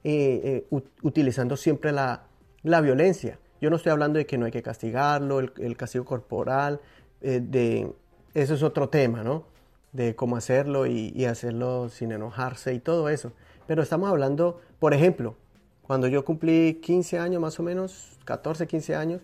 eh, 0.04 0.64
eh, 0.72 0.80
utilizando 1.02 1.56
siempre 1.56 1.92
la, 1.92 2.24
violencia. 2.62 3.38
Yo 3.61 3.68
no 3.68 3.76
estoy 3.76 3.92
hablando 3.92 4.18
de 4.18 4.26
que 4.26 4.38
no 4.38 4.46
hay 4.46 4.52
que 4.52 4.62
castigarlo, 4.62 5.40
el, 5.40 5.76
castigo 5.76 6.04
corporal, 6.04 6.80
eh, 7.20 7.40
de, 7.42 7.92
eso 8.34 8.54
es 8.54 8.62
otro 8.62 8.88
tema, 8.88 9.22
¿no? 9.22 9.44
de 9.92 10.14
cómo 10.14 10.37
hacerlo 10.37 10.87
y, 10.87 11.24
hacerlo 11.24 11.88
sin 11.88 12.12
enojarse 12.12 12.72
y 12.74 12.78
todo 12.78 13.08
eso. 13.08 13.32
Pero 13.66 13.82
estamos 13.82 14.08
hablando, 14.08 14.61
por 14.78 14.94
ejemplo, 14.94 15.34
cuando 15.82 16.06
yo 16.06 16.24
cumplí 16.24 16.80
15 16.82 17.18
años 17.18 17.40
más 17.42 17.58
o 17.58 17.62
menos, 17.62 18.18
14, 18.24 18.66
15 18.66 18.94
años, 18.94 19.22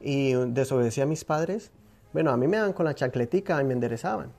y 0.00 0.32
desobedecí 0.32 1.00
a 1.00 1.06
mis 1.06 1.24
padres, 1.24 1.70
bueno, 2.12 2.30
a 2.30 2.36
mí 2.36 2.46
me 2.46 2.56
daban 2.56 2.72
con 2.72 2.84
la 2.86 2.94
chancletica 2.94 3.60
y 3.60 3.64
me 3.64 3.74
enderezaban. 3.74 4.32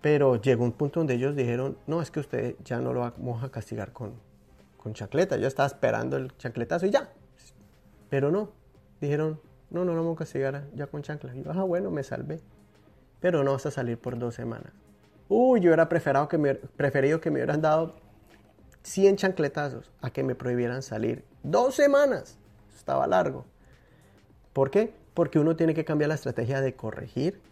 Pero 0.00 0.36
llegó 0.36 0.64
un 0.64 0.72
punto 0.72 1.00
donde 1.00 1.14
ellos 1.14 1.36
dijeron, 1.36 1.76
no, 1.86 2.00
es 2.00 2.10
que 2.10 2.20
usted 2.20 2.56
ya 2.64 2.80
no 2.80 2.92
lo 2.92 3.00
vamos 3.00 3.44
a 3.44 3.50
castigar 3.50 3.92
con, 3.92 4.14
con 4.76 4.94
chancleta. 4.94 5.36
Yo 5.36 5.46
estaba 5.46 5.66
esperando 5.66 6.16
el 6.16 6.34
chancletazo 6.38 6.86
y 6.86 6.90
ya. 6.90 7.10
Pero 8.08 8.30
no, 8.30 8.50
dijeron, 9.00 9.38
no, 9.68 9.84
no 9.84 9.92
lo 9.92 10.02
vamos 10.02 10.16
a 10.16 10.18
castigar 10.20 10.64
ya 10.74 10.86
con 10.86 11.02
chancla. 11.02 11.34
Y 11.34 11.42
yo, 11.42 11.52
ah, 11.52 11.62
bueno, 11.64 11.90
me 11.90 12.02
salvé. 12.02 12.40
Pero 13.20 13.44
no 13.44 13.52
vas 13.52 13.66
a 13.66 13.70
salir 13.70 13.98
por 13.98 14.18
dos 14.18 14.34
semanas. 14.34 14.72
Uy, 15.28 15.60
yo 15.60 15.68
hubiera 15.68 15.88
preferido 15.88 16.28
que 17.20 17.30
me, 17.30 17.36
hubieran 17.36 17.60
dado 17.60 17.94
100 18.82 19.16
chancletazos 19.16 19.92
a 20.00 20.10
que 20.10 20.24
me 20.24 20.34
prohibieran 20.34 20.82
salir. 20.82 21.24
Dos 21.42 21.76
semanas. 21.76 22.36
Estaba 22.74 23.06
largo. 23.06 23.44
¿Por 24.52 24.70
qué? 24.70 24.92
Porque 25.20 25.38
uno 25.38 25.54
tiene 25.54 25.74
que 25.74 25.84
cambiar 25.84 26.08
la 26.08 26.14
estrategia 26.14 26.62
de 26.62 26.74
corregir, 26.76 27.42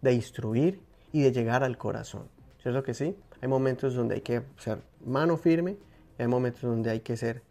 de 0.00 0.14
instruir 0.14 0.80
y 1.12 1.20
de 1.20 1.30
llegar 1.30 1.62
al 1.62 1.76
corazón. 1.76 2.30
¿Cierto 2.62 2.82
que 2.82 2.94
sí? 2.94 3.14
Hay 3.42 3.50
momentos 3.50 3.94
donde 3.94 4.14
hay 4.14 4.20
que 4.22 4.40
ser 4.56 4.78
mano 5.04 5.36
firme, 5.36 5.76
hay 6.18 6.26
momentos 6.26 6.62
donde 6.62 6.88
hay 6.88 7.00
que 7.00 7.18
ser 7.18 7.42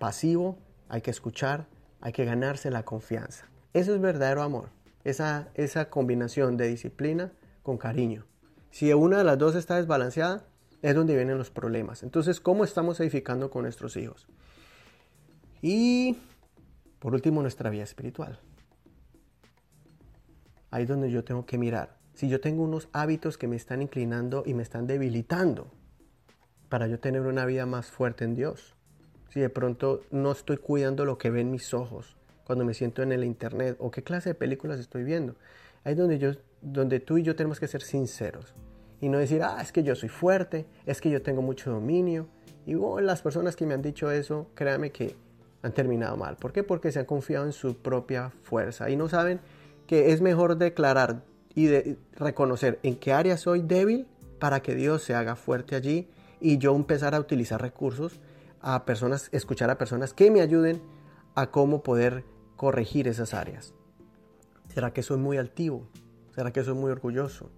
pasivo, 0.00 0.58
hay 0.88 1.02
que 1.02 1.12
escuchar, 1.12 1.68
hay 2.00 2.10
que 2.10 2.24
ganarse 2.24 2.68
la 2.72 2.82
confianza. 2.82 3.48
Eso 3.74 3.94
es 3.94 4.00
verdadero 4.00 4.42
amor, 4.42 4.70
esa, 5.04 5.50
esa 5.54 5.88
combinación 5.88 6.56
de 6.56 6.66
disciplina 6.66 7.30
con 7.62 7.78
cariño. 7.78 8.26
Si 8.72 8.92
una 8.92 9.18
de 9.18 9.24
las 9.24 9.38
dos 9.38 9.54
está 9.54 9.76
desbalanceada, 9.76 10.42
es 10.82 10.96
donde 10.96 11.14
vienen 11.14 11.38
los 11.38 11.50
problemas. 11.50 12.02
Entonces, 12.02 12.40
¿cómo 12.40 12.64
estamos 12.64 12.98
edificando 12.98 13.50
con 13.50 13.62
nuestros 13.62 13.96
hijos? 13.96 14.26
Y 15.62 16.16
por 17.00 17.14
último, 17.14 17.40
nuestra 17.40 17.70
vida 17.70 17.82
espiritual. 17.82 18.38
Ahí 20.70 20.82
es 20.82 20.88
donde 20.88 21.10
yo 21.10 21.24
tengo 21.24 21.46
que 21.46 21.58
mirar. 21.58 21.96
Si 22.14 22.28
yo 22.28 22.40
tengo 22.40 22.62
unos 22.62 22.88
hábitos 22.92 23.38
que 23.38 23.48
me 23.48 23.56
están 23.56 23.82
inclinando 23.82 24.42
y 24.46 24.54
me 24.54 24.62
están 24.62 24.86
debilitando 24.86 25.70
para 26.68 26.86
yo 26.86 26.98
tener 26.98 27.22
una 27.22 27.44
vida 27.44 27.66
más 27.66 27.90
fuerte 27.90 28.24
en 28.24 28.34
Dios. 28.34 28.74
Si 29.28 29.40
de 29.40 29.50
pronto 29.50 30.02
no 30.10 30.32
estoy 30.32 30.56
cuidando 30.56 31.04
lo 31.04 31.18
que 31.18 31.30
ven 31.30 31.50
mis 31.50 31.74
ojos 31.74 32.16
cuando 32.44 32.64
me 32.64 32.74
siento 32.74 33.02
en 33.02 33.12
el 33.12 33.24
internet 33.24 33.76
o 33.78 33.90
qué 33.90 34.02
clase 34.02 34.30
de 34.30 34.34
películas 34.34 34.80
estoy 34.80 35.04
viendo. 35.04 35.36
Ahí 35.84 35.92
es 35.92 35.98
donde, 35.98 36.18
yo, 36.18 36.32
donde 36.62 37.00
tú 37.00 37.18
y 37.18 37.22
yo 37.22 37.36
tenemos 37.36 37.60
que 37.60 37.68
ser 37.68 37.82
sinceros 37.82 38.54
y 39.00 39.08
no 39.08 39.18
decir, 39.18 39.42
ah, 39.42 39.58
es 39.60 39.72
que 39.72 39.82
yo 39.82 39.94
soy 39.94 40.08
fuerte, 40.08 40.66
es 40.86 41.00
que 41.00 41.10
yo 41.10 41.22
tengo 41.22 41.42
mucho 41.42 41.70
dominio. 41.70 42.28
Y 42.66 42.74
las 43.02 43.22
personas 43.22 43.56
que 43.56 43.66
me 43.66 43.74
han 43.74 43.82
dicho 43.82 44.10
eso, 44.10 44.48
créanme 44.54 44.90
que 44.90 45.16
han 45.62 45.72
terminado 45.72 46.16
mal. 46.16 46.36
¿Por 46.36 46.52
qué? 46.52 46.62
Porque 46.62 46.92
se 46.92 47.00
han 47.00 47.06
confiado 47.06 47.46
en 47.46 47.52
su 47.52 47.76
propia 47.76 48.30
fuerza 48.42 48.90
y 48.90 48.96
no 48.96 49.08
saben 49.08 49.40
que 49.90 50.12
es 50.12 50.20
mejor 50.20 50.56
declarar 50.56 51.24
y 51.52 51.68
reconocer 52.12 52.78
en 52.84 52.94
qué 52.94 53.12
área 53.12 53.36
soy 53.36 53.60
débil 53.60 54.06
para 54.38 54.62
que 54.62 54.76
Dios 54.76 55.02
se 55.02 55.16
haga 55.16 55.34
fuerte 55.34 55.74
allí 55.74 56.08
y 56.40 56.58
yo 56.58 56.76
empezar 56.76 57.12
a 57.12 57.18
utilizar 57.18 57.60
recursos 57.60 58.20
a 58.60 58.84
personas, 58.84 59.28
escuchar 59.32 59.68
a 59.68 59.78
personas 59.78 60.14
que 60.14 60.30
me 60.30 60.42
ayuden 60.42 60.80
a 61.34 61.50
cómo 61.50 61.82
poder 61.82 62.22
corregir 62.54 63.08
esas 63.08 63.34
áreas. 63.34 63.74
¿Será 64.68 64.92
que 64.92 65.02
soy 65.02 65.18
muy 65.18 65.38
altivo? 65.38 65.88
¿Será 66.36 66.52
que 66.52 66.62
soy 66.62 66.74
muy 66.74 66.92
orgulloso? 66.92 67.50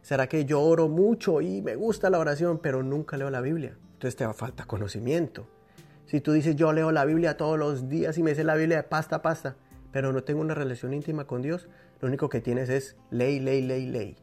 ¿Será 0.00 0.28
que 0.28 0.44
yo 0.44 0.60
oro 0.60 0.86
mucho 0.86 1.40
y 1.40 1.60
me 1.60 1.74
gusta 1.74 2.08
la 2.08 2.20
oración, 2.20 2.60
pero 2.62 2.84
nunca 2.84 3.16
leo 3.16 3.30
la 3.30 3.40
Biblia? 3.40 3.76
Entonces 3.94 4.14
te 4.14 4.32
falta 4.32 4.64
conocimiento. 4.64 5.48
Si 6.06 6.20
tú 6.20 6.30
dices 6.30 6.54
yo 6.54 6.72
leo 6.72 6.92
la 6.92 7.04
Biblia 7.04 7.36
todos 7.36 7.58
los 7.58 7.88
días 7.88 8.16
y 8.16 8.22
me 8.22 8.36
sé 8.36 8.44
la 8.44 8.54
Biblia 8.54 8.76
de 8.76 8.82
pasta 8.84 9.16
a 9.16 9.22
pasta, 9.22 9.56
pero 9.92 10.12
no 10.12 10.22
tengo 10.22 10.40
una 10.40 10.54
relación 10.54 10.94
íntima 10.94 11.26
con 11.26 11.42
Dios, 11.42 11.68
lo 12.00 12.08
único 12.08 12.28
que 12.28 12.40
tienes 12.40 12.68
es 12.68 12.96
ley, 13.10 13.40
ley, 13.40 13.62
ley, 13.62 13.86
ley. 13.86 14.16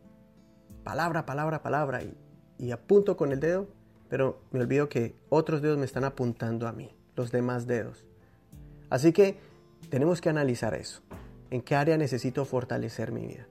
Palabra, 0.83 1.25
palabra, 1.25 1.61
palabra. 1.61 2.01
Y, 2.03 2.17
y 2.57 2.71
apunto 2.71 3.17
con 3.17 3.31
el 3.31 3.39
dedo, 3.39 3.67
pero 4.09 4.41
me 4.51 4.61
olvido 4.61 4.89
que 4.89 5.15
otros 5.29 5.61
dedos 5.61 5.77
me 5.77 5.85
están 5.85 6.03
apuntando 6.03 6.67
a 6.67 6.71
mí, 6.71 6.95
los 7.15 7.31
demás 7.31 7.67
dedos. 7.67 8.05
Así 8.89 9.11
que 9.11 9.37
tenemos 9.89 10.21
que 10.21 10.29
analizar 10.29 10.73
eso. 10.73 11.01
¿En 11.49 11.61
qué 11.61 11.75
área 11.75 11.97
necesito 11.97 12.45
fortalecer 12.45 13.11
mi 13.11 13.25
vida? 13.27 13.47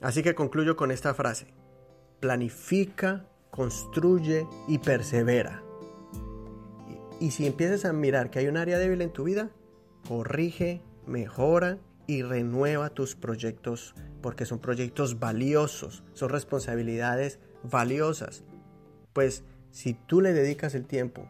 Así 0.00 0.22
que 0.22 0.34
concluyo 0.34 0.76
con 0.76 0.90
esta 0.90 1.14
frase. 1.14 1.46
Planifica, 2.20 3.26
construye 3.50 4.46
y 4.68 4.78
persevera. 4.78 5.62
Y, 7.20 7.26
y 7.26 7.30
si 7.30 7.46
empiezas 7.46 7.84
a 7.84 7.92
mirar 7.92 8.30
que 8.30 8.38
hay 8.38 8.48
un 8.48 8.56
área 8.56 8.78
débil 8.78 9.02
en 9.02 9.10
tu 9.10 9.24
vida, 9.24 9.50
corrige, 10.06 10.82
mejora 11.06 11.78
y 12.06 12.22
renueva 12.22 12.90
tus 12.90 13.16
proyectos 13.16 13.94
porque 14.20 14.46
son 14.46 14.58
proyectos 14.58 15.18
valiosos, 15.18 16.04
son 16.12 16.30
responsabilidades 16.30 17.38
valiosas. 17.62 18.44
Pues 19.12 19.44
si 19.70 19.94
tú 19.94 20.20
le 20.20 20.32
dedicas 20.32 20.74
el 20.74 20.86
tiempo 20.86 21.28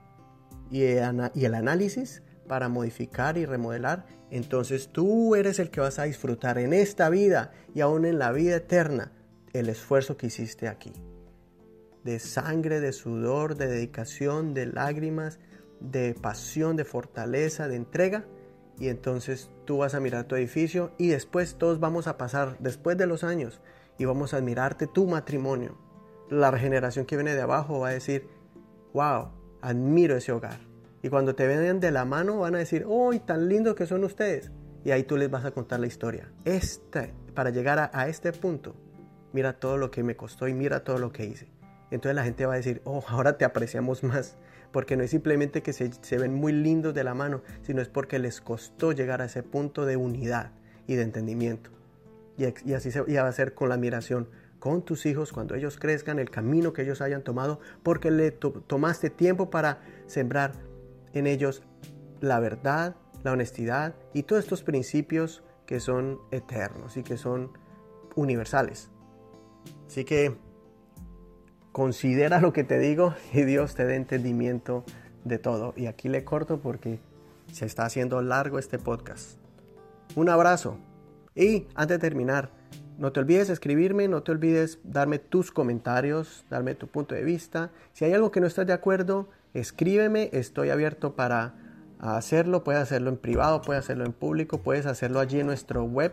y 0.71 0.83
el 0.83 1.55
análisis 1.55 2.23
para 2.49 2.69
modificar 2.69 3.39
y 3.39 3.47
remodelar, 3.47 4.07
entonces 4.31 4.89
tú 4.89 5.35
eres 5.35 5.59
el 5.59 5.71
que 5.71 5.81
vas 5.81 5.99
a 5.99 6.05
disfrutar 6.05 6.59
en 6.59 6.73
esta 6.73 7.09
vida 7.09 7.53
y 7.75 7.81
aún 7.81 8.05
en 8.05 8.19
la 8.19 8.33
vida 8.33 8.57
eterna 8.57 9.13
el 9.53 9.69
esfuerzo 9.69 10.17
que 10.17 10.27
hiciste 10.27 10.69
aquí. 10.69 10.93
De 12.03 12.19
sangre, 12.19 12.81
de 12.81 12.93
sudor, 12.93 13.57
de 13.57 13.69
dedicación, 13.69 14.53
de 14.53 14.67
lágrimas, 14.67 15.39
de 15.81 16.15
pasión, 16.15 16.77
de 16.77 16.85
fortaleza, 16.85 17.69
de 17.69 17.77
entrega 17.77 18.25
y 18.79 18.89
entonces 18.89 19.51
tú 19.65 19.79
vas 19.79 19.95
a 19.95 20.01
mirar 20.01 20.25
tu 20.25 20.37
edificio 20.37 20.93
y 20.99 21.09
después 21.09 21.57
todos 21.57 21.81
vamos 21.81 22.07
a 22.07 22.17
pasar, 22.17 22.57
después 22.59 22.97
de 22.97 23.07
los 23.07 23.25
años, 23.25 23.61
y 23.99 24.05
vamos 24.05 24.35
a 24.35 24.39
admirarte 24.39 24.87
tu 24.87 25.07
matrimonio. 25.07 25.79
La 26.29 26.51
regeneración 26.51 27.07
que 27.07 27.17
viene 27.17 27.35
de 27.35 27.43
abajo 27.43 27.81
va 27.81 27.89
a 27.89 27.93
decir, 27.93 28.29
wow, 28.93 29.29
admiro 29.61 30.17
ese 30.17 30.33
hogar. 30.33 30.59
Y 31.03 31.09
cuando 31.11 31.35
te 31.35 31.47
ven 31.47 31.81
de 31.81 31.91
la 31.91 32.05
mano 32.05 32.41
van 32.41 32.55
a 32.55 32.59
decir, 32.59 32.85
¡oh, 32.89 33.13
tan 33.21 33.49
lindos 33.49 33.75
que 33.75 33.87
son 33.87 34.05
ustedes! 34.05 34.51
Y 34.85 34.91
ahí 34.91 35.05
tú 35.05 35.17
les 35.17 35.31
vas 35.31 35.45
a 35.45 35.51
contar 35.51 35.81
la 35.81 35.87
historia. 35.87 36.33
Este, 36.45 37.15
para 37.35 37.51
llegar 37.51 37.91
a 37.93 38.09
este 38.09 38.33
punto, 38.33 38.75
mira 39.33 39.53
todo 39.55 39.77
lo 39.77 39.91
que 39.91 40.03
me 40.03 40.17
costó 40.17 40.49
y 40.49 40.55
mira 40.55 40.83
todo 40.83 40.99
lo 40.99 41.13
que 41.13 41.27
hice. 41.27 41.49
Entonces 41.91 42.17
la 42.17 42.25
gente 42.25 42.47
va 42.47 42.55
a 42.55 42.57
decir, 42.57 42.81
oh, 42.85 43.05
ahora 43.09 43.39
te 43.39 43.45
apreciamos 43.45 44.03
más 44.03 44.37
porque 44.75 44.97
no 44.97 45.05
es 45.05 45.11
simplemente 45.13 45.63
que 45.63 45.73
se, 45.73 46.19
ven 46.19 46.35
muy 46.35 46.53
lindos 46.53 46.95
de 46.95 47.05
la 47.05 47.15
mano, 47.15 47.43
sino 47.63 47.81
es 47.81 47.89
porque 47.89 48.19
les 48.19 48.41
costó 48.41 48.91
llegar 48.91 49.23
a 49.23 49.27
ese 49.27 49.45
punto 49.45 49.87
de 49.87 49.97
unidad 49.97 50.51
y 50.89 50.97
de 50.97 51.03
entendimiento. 51.03 51.71
Y, 52.37 52.73
así 52.73 52.91
se, 52.91 53.01
va 53.01 53.29
a 53.29 53.33
ser 53.33 53.55
con 53.55 53.69
la 53.69 53.77
admiración 53.77 54.29
con 54.59 54.83
tus 54.83 55.07
hijos 55.07 55.31
cuando 55.31 55.55
ellos 55.55 55.79
crezcan, 55.79 56.19
el 56.19 56.29
camino 56.29 56.73
que 56.73 56.83
ellos 56.83 57.03
hayan 57.03 57.23
tomado, 57.23 57.61
porque 57.85 58.11
le 58.11 58.33
tomaste 58.33 59.11
tiempo 59.11 59.49
para 59.49 59.79
sembrar 60.09 60.55
en 61.13 61.29
ellos 61.29 61.63
la 62.21 62.41
verdad, 62.41 62.97
la 63.23 63.31
honestidad 63.31 63.95
y 64.13 64.25
todos 64.25 64.43
estos 64.43 64.65
principios 64.65 65.45
que 65.67 65.79
son 65.79 66.19
eternos 66.33 66.97
y 66.97 67.05
que 67.05 67.17
son 67.17 67.53
universales. 68.17 68.91
Así 69.87 70.05
que 70.05 70.37
considera 71.75 72.41
lo 72.41 72.53
que 72.53 72.63
te 72.63 72.79
digo 72.79 73.17
y 73.33 73.43
Dios 73.43 73.75
te 73.75 73.85
dé 73.85 73.97
entendimiento 73.97 74.85
de 75.25 75.41
todo. 75.41 75.75
Y 75.77 75.87
aquí 75.87 76.09
le 76.09 76.23
corto 76.23 76.61
porque 76.61 77.01
se 77.53 77.67
está 77.67 77.85
haciendo 77.85 78.23
largo 78.23 78.61
este 78.61 78.79
podcast. 78.79 79.39
Un 80.15 80.29
abrazo. 80.29 80.79
Y 81.35 81.67
antes 81.75 81.97
de 81.97 81.99
terminar, 81.99 82.51
no 82.97 83.11
te 83.11 83.19
olvides 83.19 83.51
escribirme, 83.51 84.07
no 84.07 84.23
te 84.23 84.31
olvides 84.31 84.79
darme 84.85 85.19
tus 85.19 85.51
comentarios, 85.51 86.47
darme 86.49 86.77
tu 86.77 86.87
punto 86.87 87.17
de 87.17 87.25
vista. 87.25 87.73
Si 87.93 88.05
hay 88.05 88.13
algo 88.13 88.31
que 88.31 88.41
no 88.41 88.47
estás 88.47 88.69
de 88.69 88.73
acuerdo, 88.73 89.29
escríbeme, 89.53 90.31
estoy 90.33 90.71
abierto 90.71 91.17
para 91.17 91.57
hacerlo. 91.99 92.63
Puedes 92.63 92.83
hacerlo 92.83 93.11
en 93.11 93.17
privado, 93.17 93.63
puedes 93.63 93.83
hacerlo 93.83 94.05
en 94.05 94.13
público, 94.13 94.59
puedes 94.59 94.87
hacerlo 94.87 95.19
allí 95.19 95.41
en 95.41 95.49
nuestro 95.49 95.83
web 95.83 96.13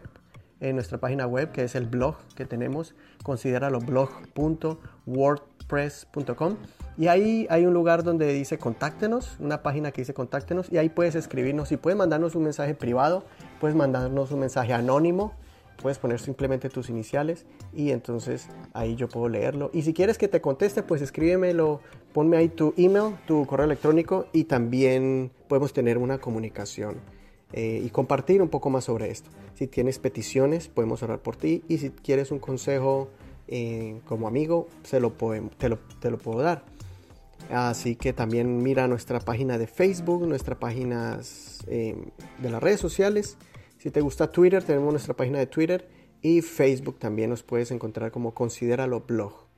en 0.61 0.75
nuestra 0.75 0.99
página 0.99 1.27
web, 1.27 1.51
que 1.51 1.63
es 1.63 1.75
el 1.75 1.87
blog 1.87 2.15
que 2.35 2.45
tenemos, 2.45 2.95
considéralo 3.23 3.79
blog.wordpress.com. 3.79 6.55
Y 6.97 7.07
ahí 7.07 7.47
hay 7.49 7.65
un 7.65 7.73
lugar 7.73 8.03
donde 8.03 8.31
dice 8.31 8.57
contáctenos, 8.57 9.35
una 9.39 9.63
página 9.63 9.91
que 9.91 10.01
dice 10.01 10.13
contáctenos, 10.13 10.71
y 10.71 10.77
ahí 10.77 10.89
puedes 10.89 11.15
escribirnos 11.15 11.71
y 11.71 11.77
puedes 11.77 11.97
mandarnos 11.97 12.35
un 12.35 12.43
mensaje 12.43 12.75
privado, 12.75 13.25
puedes 13.59 13.75
mandarnos 13.75 14.31
un 14.31 14.39
mensaje 14.39 14.71
anónimo, 14.71 15.33
puedes 15.81 15.97
poner 15.97 16.19
simplemente 16.19 16.69
tus 16.69 16.89
iniciales 16.89 17.45
y 17.73 17.91
entonces 17.91 18.47
ahí 18.73 18.95
yo 18.95 19.09
puedo 19.09 19.29
leerlo. 19.29 19.71
Y 19.73 19.81
si 19.81 19.93
quieres 19.93 20.17
que 20.17 20.27
te 20.27 20.41
conteste, 20.41 20.83
pues 20.83 21.01
escríbemelo, 21.01 21.81
ponme 22.13 22.37
ahí 22.37 22.49
tu 22.49 22.73
email, 22.77 23.15
tu 23.25 23.45
correo 23.47 23.65
electrónico 23.65 24.27
y 24.31 24.43
también 24.43 25.31
podemos 25.47 25.73
tener 25.73 25.97
una 25.97 26.19
comunicación. 26.19 26.97
Eh, 27.53 27.81
y 27.83 27.89
compartir 27.89 28.41
un 28.41 28.49
poco 28.49 28.69
más 28.69 28.85
sobre 28.85 29.11
esto. 29.11 29.29
Si 29.55 29.67
tienes 29.67 29.99
peticiones, 29.99 30.67
podemos 30.67 31.03
orar 31.03 31.19
por 31.19 31.35
ti 31.35 31.63
y 31.67 31.79
si 31.79 31.89
quieres 31.89 32.31
un 32.31 32.39
consejo 32.39 33.09
eh, 33.47 33.99
como 34.05 34.27
amigo, 34.27 34.69
se 34.83 34.99
lo 35.01 35.11
te, 35.57 35.67
lo, 35.67 35.77
te, 35.99 36.09
lo, 36.09 36.17
puedo 36.17 36.39
dar. 36.39 36.63
Así 37.49 37.97
que 37.97 38.13
también 38.13 38.63
mira 38.63 38.87
nuestra 38.87 39.19
página 39.19 39.57
de 39.57 39.67
Facebook, 39.67 40.25
nuestras 40.25 40.57
páginas 40.57 41.59
eh, 41.67 41.97
de 42.37 42.49
las 42.49 42.63
redes 42.63 42.79
sociales. 42.79 43.37
Si 43.77 43.91
te 43.91 43.99
gusta 43.99 44.31
Twitter, 44.31 44.63
tenemos 44.63 44.91
nuestra 44.91 45.15
página 45.15 45.39
de 45.39 45.47
Twitter 45.47 45.89
y 46.21 46.41
Facebook 46.41 46.99
también 46.99 47.29
nos 47.29 47.43
puedes 47.43 47.71
encontrar 47.71 48.11
como 48.11 48.33
Considéralo 48.33 49.01
Blog. 49.01 49.50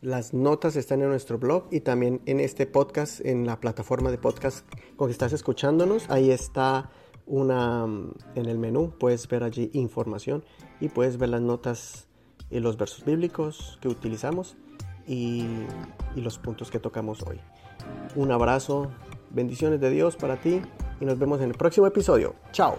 Las 0.00 0.32
notas 0.32 0.76
están 0.76 1.02
en 1.02 1.08
nuestro 1.08 1.38
blog 1.38 1.66
y 1.72 1.80
también 1.80 2.20
en 2.26 2.38
este 2.38 2.66
podcast, 2.66 3.20
en 3.26 3.46
la 3.46 3.58
plataforma 3.58 4.12
de 4.12 4.18
podcast 4.18 4.64
con 4.94 5.08
que 5.08 5.12
estás 5.12 5.32
escuchándonos. 5.32 6.08
Ahí 6.08 6.30
está 6.30 6.90
una 7.26 7.84
en 8.36 8.46
el 8.46 8.58
menú, 8.58 8.92
puedes 8.96 9.26
ver 9.26 9.42
allí 9.42 9.70
información 9.72 10.44
y 10.80 10.88
puedes 10.88 11.18
ver 11.18 11.30
las 11.30 11.40
notas 11.40 12.06
y 12.48 12.60
los 12.60 12.76
versos 12.76 13.04
bíblicos 13.04 13.78
que 13.82 13.88
utilizamos 13.88 14.56
y, 15.04 15.44
y 16.14 16.20
los 16.20 16.38
puntos 16.38 16.70
que 16.70 16.78
tocamos 16.78 17.22
hoy. 17.22 17.40
Un 18.14 18.30
abrazo, 18.30 18.92
bendiciones 19.30 19.80
de 19.80 19.90
Dios 19.90 20.14
para 20.14 20.40
ti 20.40 20.62
y 21.00 21.04
nos 21.06 21.18
vemos 21.18 21.40
en 21.40 21.50
el 21.50 21.56
próximo 21.56 21.88
episodio. 21.88 22.36
Chao. 22.52 22.76